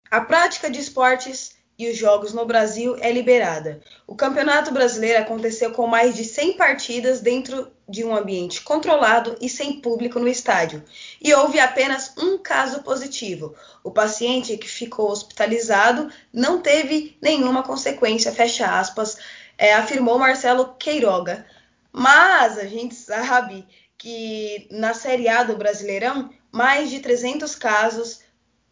a 0.09 0.19
prática 0.19 0.67
de 0.67 0.79
esportes 0.79 1.51
e 1.77 1.87
os 1.87 1.95
jogos 1.95 2.33
no 2.33 2.43
Brasil 2.43 2.97
é 3.01 3.11
liberada. 3.11 3.79
O 4.07 4.15
Campeonato 4.15 4.71
Brasileiro 4.71 5.19
aconteceu 5.19 5.69
com 5.73 5.85
mais 5.85 6.15
de 6.15 6.25
100 6.25 6.53
partidas 6.53 7.21
dentro 7.21 7.71
de 7.87 8.03
um 8.03 8.15
ambiente 8.15 8.61
controlado 8.61 9.37
e 9.39 9.47
sem 9.47 9.79
público 9.79 10.17
no 10.17 10.27
estádio. 10.27 10.83
E 11.21 11.31
houve 11.31 11.59
apenas 11.59 12.11
um 12.17 12.35
caso 12.39 12.81
positivo. 12.81 13.53
O 13.83 13.91
paciente 13.91 14.57
que 14.57 14.67
ficou 14.67 15.11
hospitalizado 15.11 16.11
não 16.33 16.63
teve 16.63 17.15
nenhuma 17.21 17.61
consequência, 17.61 18.31
fecha 18.31 18.65
aspas, 18.65 19.19
é, 19.55 19.75
afirmou 19.75 20.17
Marcelo 20.17 20.73
Queiroga. 20.79 21.45
Mas 21.91 22.57
a 22.57 22.65
gente 22.65 22.95
sabe 22.95 23.67
que 23.99 24.65
na 24.71 24.93
Série 24.93 25.27
A 25.27 25.43
do 25.43 25.57
Brasileirão, 25.57 26.29
mais 26.51 26.89
de 26.89 27.01
300 27.01 27.53
casos 27.53 28.21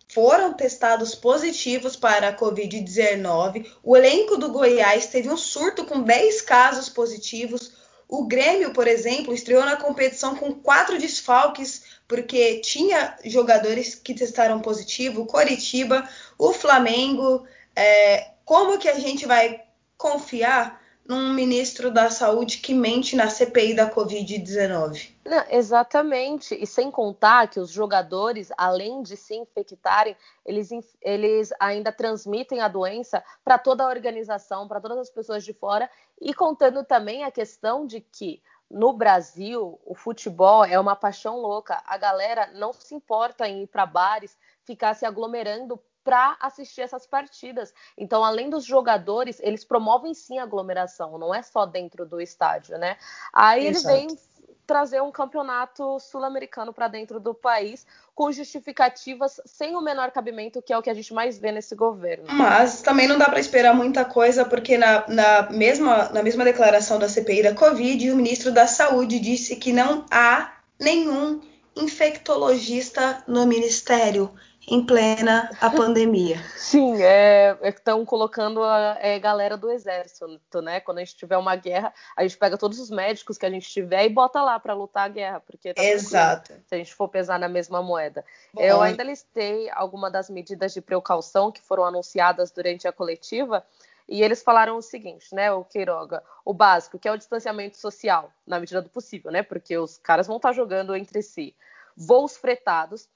foram 0.08 0.54
testados 0.54 1.13
positivos 1.13 1.98
para 1.98 2.30
a 2.30 2.36
Covid-19. 2.36 3.70
O 3.84 3.96
elenco 3.96 4.38
do 4.38 4.50
Goiás 4.50 5.08
teve 5.08 5.30
um 5.30 5.36
surto 5.36 5.86
com 5.86 6.02
10 6.02 6.42
casos 6.44 6.88
positivos. 6.88 7.74
O 8.08 8.26
Grêmio, 8.26 8.72
por 8.72 8.88
exemplo, 8.88 9.34
estreou 9.34 9.66
na 9.66 9.76
competição 9.76 10.34
com 10.34 10.54
quatro 10.54 10.98
desfalques, 10.98 11.84
porque 12.08 12.62
tinha 12.62 13.18
jogadores 13.26 13.96
que 13.96 14.13
testaram 14.13 14.62
positivo. 14.62 15.26
Coritiba, 15.26 16.08
o 16.38 16.54
Flamengo. 16.54 17.46
É, 17.76 18.32
como 18.46 18.80
que 18.80 18.88
a 18.88 18.98
gente 18.98 19.26
vai 19.26 19.62
confiar 19.98 20.82
num 21.08 21.34
ministro 21.34 21.89
da 21.89 22.10
Saúde 22.10 22.58
que 22.58 22.74
mente 22.74 23.15
na 23.15 23.30
CPI 23.30 23.74
da 23.74 23.89
Covid-19. 23.89 25.12
Exatamente. 25.50 26.56
E 26.56 26.67
sem 26.67 26.91
contar 26.91 27.48
que 27.48 27.60
os 27.60 27.72
jogadores, 27.72 28.50
além 28.58 29.02
de 29.02 29.15
se 29.15 29.36
infectarem, 29.36 30.15
eles, 30.46 30.70
eles 31.02 31.54
ainda 31.60 31.91
transmitem 31.91 32.60
a 32.60 32.67
doença 32.67 33.24
para 33.43 33.58
toda 33.58 33.84
a 33.84 33.89
organização, 33.89 34.67
para 34.67 34.82
todas 34.82 34.98
as 34.98 35.10
pessoas 35.10 35.43
de 35.43 35.54
fora, 35.54 35.89
e 36.22 36.34
contando 36.34 36.84
também 36.84 37.24
a 37.24 37.32
questão 37.32 37.86
de 37.86 38.02
que 38.02 38.41
no 38.70 38.91
Brasil, 38.91 39.80
o 39.86 39.96
futebol 39.96 40.65
é 40.65 40.78
uma 40.78 40.96
paixão 40.96 41.38
louca. 41.38 41.82
A 41.86 41.98
galera 41.98 42.52
não 42.54 42.74
se 42.74 42.93
importa 42.93 43.48
em 43.48 43.63
ir 43.63 43.67
para 43.67 43.86
bares, 43.86 44.38
ficar 44.65 44.93
se 44.93 45.06
aglomerando 45.06 45.80
para 46.08 46.38
assistir 46.39 46.80
essas 46.80 47.06
partidas. 47.06 47.74
Então, 47.98 48.24
além 48.24 48.50
dos 48.50 48.63
jogadores, 48.63 49.41
eles 49.41 49.65
promovem 49.65 50.13
sim 50.13 50.39
a 50.39 50.43
aglomeração, 50.43 51.17
não 51.17 51.36
é 51.36 51.41
só 51.41 51.65
dentro 51.65 52.06
do 52.06 52.22
estádio, 52.22 52.78
né? 52.78 52.96
Aí 53.34 53.67
Exato. 53.67 53.93
ele 53.93 54.08
vem 54.08 54.17
trazer 54.65 55.02
um 55.02 55.12
campeonato 55.12 56.00
sul-americano 56.00 56.72
para 56.72 56.88
dentro 56.88 57.20
do 57.20 57.34
país 57.34 57.86
com 58.15 58.32
justificativas 58.32 59.41
sem 59.46 59.76
o 59.76 59.82
menor 59.82 60.12
cabimento, 60.12 60.62
que 60.62 60.72
é 60.72 60.78
o 60.78 60.82
que 60.82 60.89
a 60.89 60.93
gente 60.93 61.13
mais 61.13 61.38
vê 61.38 61.52
nesse 61.52 61.76
governo. 61.76 62.24
Mas 62.30 62.82
também 62.82 63.06
não 63.06 63.17
dá 63.17 63.26
para 63.26 63.41
esperar 63.41 63.74
muita 63.74 64.06
coisa, 64.06 64.46
porque 64.46 64.78
na, 64.78 65.06
na, 65.10 65.50
mesma, 65.50 66.08
na 66.13 66.24
mesma 66.24 66.46
declaração 66.46 66.98
da 66.98 67.10
CPI 67.10 67.43
da 67.43 67.54
Covid, 67.54 68.12
o 68.12 68.15
ministro 68.15 68.54
da 68.54 68.65
Saúde 68.65 69.20
disse 69.20 69.58
que 69.58 69.74
não 69.74 70.06
há 70.10 70.54
nenhum 70.80 71.41
infectologista 71.76 73.24
no 73.28 73.46
ministério 73.46 74.34
em 74.70 74.86
plena 74.86 75.50
a 75.62 75.70
pandemia. 75.70 76.44
Sim, 76.58 77.02
é, 77.02 77.58
estão 77.64 78.06
colocando 78.06 78.62
a 78.62 78.98
é, 79.00 79.18
galera 79.18 79.56
do 79.56 79.72
exército, 79.72 80.62
né? 80.62 80.82
Quando 80.82 80.98
a 80.98 81.04
gente 81.06 81.16
tiver 81.16 81.38
uma 81.38 81.56
guerra, 81.56 81.94
a 82.18 82.24
gente 82.24 82.38
pega 82.38 82.58
todos 82.58 82.78
os 82.78 82.90
médicos 82.90 83.38
que 83.38 83.46
a 83.46 83.50
gente 83.50 83.70
tiver 83.70 84.06
e 84.06 84.10
bota 84.10 84.42
lá 84.42 84.60
para 84.60 84.74
lutar 84.74 85.06
a 85.06 85.08
guerra, 85.08 85.40
porque 85.40 85.74
tá 85.74 85.82
Exato. 85.82 86.54
Se 86.68 86.76
a 86.76 86.78
gente 86.78 86.94
for 86.94 87.08
pesar 87.08 87.40
na 87.40 87.48
mesma 87.48 87.82
moeda. 87.82 88.26
Bom, 88.54 88.62
Eu 88.62 88.82
ainda 88.82 89.04
listei 89.04 89.70
algumas 89.72 90.12
das 90.12 90.30
medidas 90.30 90.74
de 90.74 90.82
precaução 90.82 91.50
que 91.50 91.62
foram 91.62 91.86
anunciadas 91.86 92.52
durante 92.52 92.88
a 92.88 92.92
coletiva. 92.92 93.66
E 94.10 94.22
eles 94.22 94.42
falaram 94.42 94.78
o 94.78 94.82
seguinte, 94.82 95.36
né, 95.36 95.52
o 95.52 95.66
Queiroga, 95.66 96.24
o 96.46 96.54
básico, 96.54 96.98
que 96.98 97.10
é 97.10 97.12
o 97.12 97.18
distanciamento 97.18 97.78
social, 97.78 98.32
na 98.46 98.58
medida 98.58 98.82
do 98.82 98.90
possível, 98.90 99.30
né, 99.32 99.44
porque 99.44 99.78
os 99.78 99.98
caras 99.98 100.28
vão 100.28 100.38
estar 100.38 100.50
tá 100.50 100.54
jogando 100.54 100.96
entre 100.96 101.22
si. 101.22 101.54
Voos 101.94 102.38
fretados, 102.38 103.10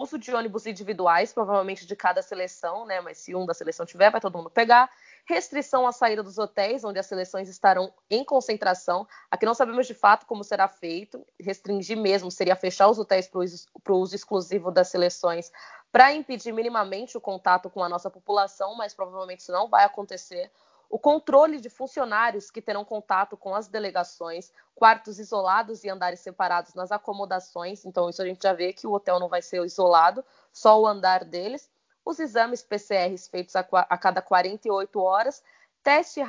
uso 0.00 0.18
de 0.18 0.34
ônibus 0.34 0.66
individuais, 0.66 1.32
provavelmente 1.32 1.86
de 1.86 1.96
cada 1.96 2.22
seleção, 2.22 2.86
né? 2.86 3.00
Mas 3.00 3.18
se 3.18 3.34
um 3.34 3.46
da 3.46 3.54
seleção 3.54 3.84
tiver, 3.84 4.10
vai 4.10 4.20
todo 4.20 4.36
mundo 4.36 4.50
pegar. 4.50 4.90
Restrição 5.26 5.86
à 5.86 5.92
saída 5.92 6.22
dos 6.22 6.38
hotéis, 6.38 6.84
onde 6.84 6.98
as 6.98 7.06
seleções 7.06 7.48
estarão 7.48 7.92
em 8.10 8.24
concentração. 8.24 9.06
Aqui 9.30 9.46
não 9.46 9.54
sabemos 9.54 9.86
de 9.86 9.94
fato 9.94 10.26
como 10.26 10.44
será 10.44 10.68
feito. 10.68 11.26
Restringir 11.40 11.96
mesmo 11.96 12.30
seria 12.30 12.56
fechar 12.56 12.88
os 12.88 12.98
hotéis 12.98 13.28
para 13.28 13.92
o 13.92 13.98
uso 13.98 14.14
exclusivo 14.14 14.70
das 14.70 14.88
seleções, 14.88 15.50
para 15.90 16.12
impedir 16.12 16.52
minimamente 16.52 17.16
o 17.16 17.20
contato 17.20 17.70
com 17.70 17.82
a 17.82 17.88
nossa 17.88 18.10
população, 18.10 18.74
mas 18.76 18.92
provavelmente 18.92 19.40
isso 19.40 19.52
não 19.52 19.68
vai 19.68 19.84
acontecer 19.84 20.50
o 20.94 20.98
controle 21.00 21.60
de 21.60 21.68
funcionários 21.68 22.52
que 22.52 22.62
terão 22.62 22.84
contato 22.84 23.36
com 23.36 23.52
as 23.52 23.66
delegações, 23.66 24.52
quartos 24.76 25.18
isolados 25.18 25.82
e 25.82 25.90
andares 25.90 26.20
separados 26.20 26.72
nas 26.72 26.92
acomodações. 26.92 27.84
Então, 27.84 28.08
isso 28.08 28.22
a 28.22 28.24
gente 28.24 28.40
já 28.40 28.52
vê 28.52 28.72
que 28.72 28.86
o 28.86 28.92
hotel 28.92 29.18
não 29.18 29.28
vai 29.28 29.42
ser 29.42 29.60
isolado, 29.64 30.24
só 30.52 30.80
o 30.80 30.86
andar 30.86 31.24
deles. 31.24 31.68
Os 32.04 32.20
exames 32.20 32.62
PCRs 32.62 33.26
feitos 33.26 33.56
a, 33.56 33.66
a 33.72 33.98
cada 33.98 34.22
48 34.22 35.00
horas 35.00 35.42
teste 35.84 36.20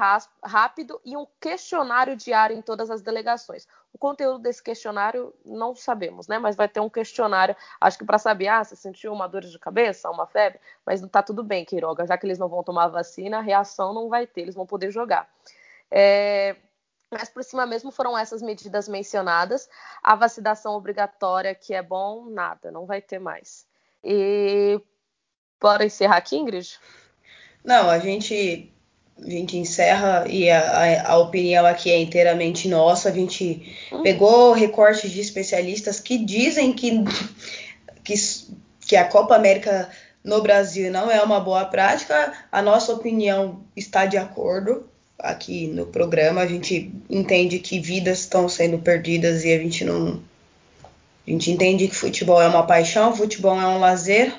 rápido 0.44 1.00
e 1.06 1.16
um 1.16 1.26
questionário 1.40 2.16
diário 2.18 2.58
em 2.58 2.62
todas 2.62 2.92
as 2.92 3.02
delegações. 3.02 3.66
O 3.94 3.98
conteúdo 3.98 4.40
desse 4.40 4.62
questionário 4.62 5.34
não 5.46 5.74
sabemos, 5.74 6.28
né? 6.28 6.38
Mas 6.38 6.58
vai 6.58 6.68
ter 6.68 6.82
um 6.82 6.90
questionário, 6.90 7.56
acho 7.80 7.98
que 7.98 8.04
para 8.04 8.18
saber, 8.18 8.50
ah, 8.50 8.62
você 8.62 8.76
sentiu 8.76 9.14
uma 9.14 9.28
dor 9.28 9.42
de 9.42 9.58
cabeça, 9.58 10.12
uma 10.12 10.28
febre, 10.28 10.60
mas 10.86 11.00
não 11.00 11.08
está 11.08 11.24
tudo 11.24 11.42
bem, 11.42 11.64
Queiroga, 11.64 12.06
já 12.06 12.18
que 12.18 12.28
eles 12.28 12.38
não 12.38 12.50
vão 12.50 12.62
tomar 12.62 12.90
vacina, 12.90 13.38
a 13.38 13.42
reação 13.42 13.94
não 13.94 14.10
vai 14.10 14.28
ter, 14.28 14.42
eles 14.42 14.56
vão 14.56 14.66
poder 14.66 14.92
jogar. 14.92 15.30
É... 15.90 16.58
Mas 17.10 17.30
por 17.30 17.42
cima 17.42 17.66
mesmo 17.66 17.92
foram 17.92 18.18
essas 18.18 18.42
medidas 18.42 18.90
mencionadas. 18.90 19.70
A 20.04 20.16
vacinação 20.16 20.74
obrigatória, 20.74 21.56
que 21.56 21.74
é 21.74 21.82
bom, 21.82 22.30
nada, 22.30 22.70
não 22.72 22.86
vai 22.86 23.02
ter 23.02 23.20
mais. 23.20 23.66
E 24.04 24.82
bora 25.62 25.86
encerrar 25.86 26.18
aqui, 26.18 26.36
Ingrid? 26.36 26.78
Não, 27.64 27.90
a 27.90 28.00
gente 28.00 28.75
a 29.24 29.30
gente 29.30 29.58
encerra 29.58 30.26
e 30.28 30.50
a, 30.50 31.10
a, 31.10 31.18
opinião 31.18 31.66
aqui 31.66 31.90
é 31.90 32.00
inteiramente 32.00 32.68
nossa. 32.68 33.10
A 33.10 33.12
gente 33.12 33.74
uhum. 33.92 34.04
pegou 34.04 34.52
recortes 34.52 35.10
de 35.10 35.22
especialistas 35.22 36.00
que 36.00 36.18
dizem 36.18 36.74
que, 36.74 37.04
que, 38.04 38.14
que 38.82 38.96
a 38.96 39.06
Copa 39.06 39.36
América 39.36 39.90
no 40.24 40.42
Brasil 40.42 40.92
não 40.92 41.10
é 41.10 41.22
uma 41.22 41.40
boa 41.40 41.64
prática. 41.66 42.34
A 42.52 42.62
nossa 42.62 42.92
opinião 42.92 43.62
está 43.76 44.06
de 44.06 44.18
acordo 44.18 44.86
aqui 45.18 45.68
no 45.68 45.86
programa. 45.86 46.42
A 46.42 46.48
gente 46.48 46.92
entende 47.10 47.60
que 47.60 47.80
vidas 47.80 48.20
estão 48.20 48.50
sendo 48.50 48.80
perdidas 48.80 49.46
e 49.46 49.54
a 49.54 49.58
gente 49.58 49.86
não. 49.86 50.22
A 51.26 51.32
gente 51.32 51.52
entende 51.52 51.88
que 51.88 51.96
futebol 51.96 52.42
é 52.42 52.48
uma 52.48 52.68
paixão, 52.68 53.16
futebol 53.16 53.60
é 53.60 53.66
um 53.66 53.80
lazer, 53.80 54.32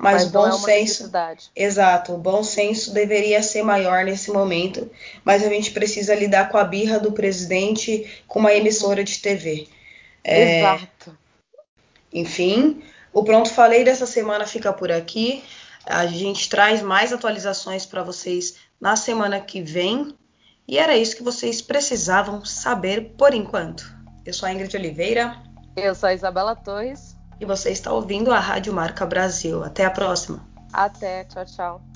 mas, 0.00 0.22
mas 0.22 0.32
bom 0.32 0.48
é 0.48 0.52
senso. 0.52 1.10
Exato, 1.54 2.14
o 2.14 2.18
bom 2.18 2.42
senso 2.42 2.94
deveria 2.94 3.42
ser 3.42 3.62
maior 3.62 4.02
nesse 4.02 4.30
momento, 4.30 4.90
mas 5.22 5.44
a 5.44 5.48
gente 5.50 5.72
precisa 5.72 6.14
lidar 6.14 6.48
com 6.48 6.56
a 6.56 6.64
birra 6.64 6.98
do 6.98 7.12
presidente 7.12 8.22
com 8.26 8.38
uma 8.38 8.54
emissora 8.54 9.04
de 9.04 9.18
TV. 9.18 9.68
É, 10.24 10.60
Exato. 10.60 11.18
Enfim, 12.10 12.82
o 13.12 13.22
Pronto 13.22 13.52
Falei 13.52 13.84
dessa 13.84 14.06
semana 14.06 14.46
fica 14.46 14.72
por 14.72 14.90
aqui. 14.90 15.44
A 15.84 16.06
gente 16.06 16.48
traz 16.48 16.80
mais 16.80 17.12
atualizações 17.12 17.84
para 17.84 18.02
vocês 18.02 18.56
na 18.80 18.96
semana 18.96 19.38
que 19.38 19.60
vem. 19.60 20.16
E 20.66 20.78
era 20.78 20.96
isso 20.96 21.14
que 21.14 21.22
vocês 21.22 21.60
precisavam 21.60 22.42
saber 22.42 23.12
por 23.18 23.34
enquanto. 23.34 23.94
Eu 24.24 24.32
sou 24.32 24.48
a 24.48 24.52
Ingrid 24.52 24.74
Oliveira. 24.74 25.36
Eu 25.76 25.94
sou 25.94 26.08
a 26.08 26.14
Isabela 26.14 26.56
Torres 26.56 27.19
e 27.40 27.44
você 27.44 27.70
está 27.70 27.92
ouvindo 27.92 28.30
a 28.32 28.38
Rádio 28.38 28.72
Marca 28.72 29.06
Brasil. 29.06 29.64
Até 29.64 29.84
a 29.84 29.90
próxima. 29.90 30.46
Até, 30.72 31.24
tchau, 31.24 31.44
tchau. 31.46 31.89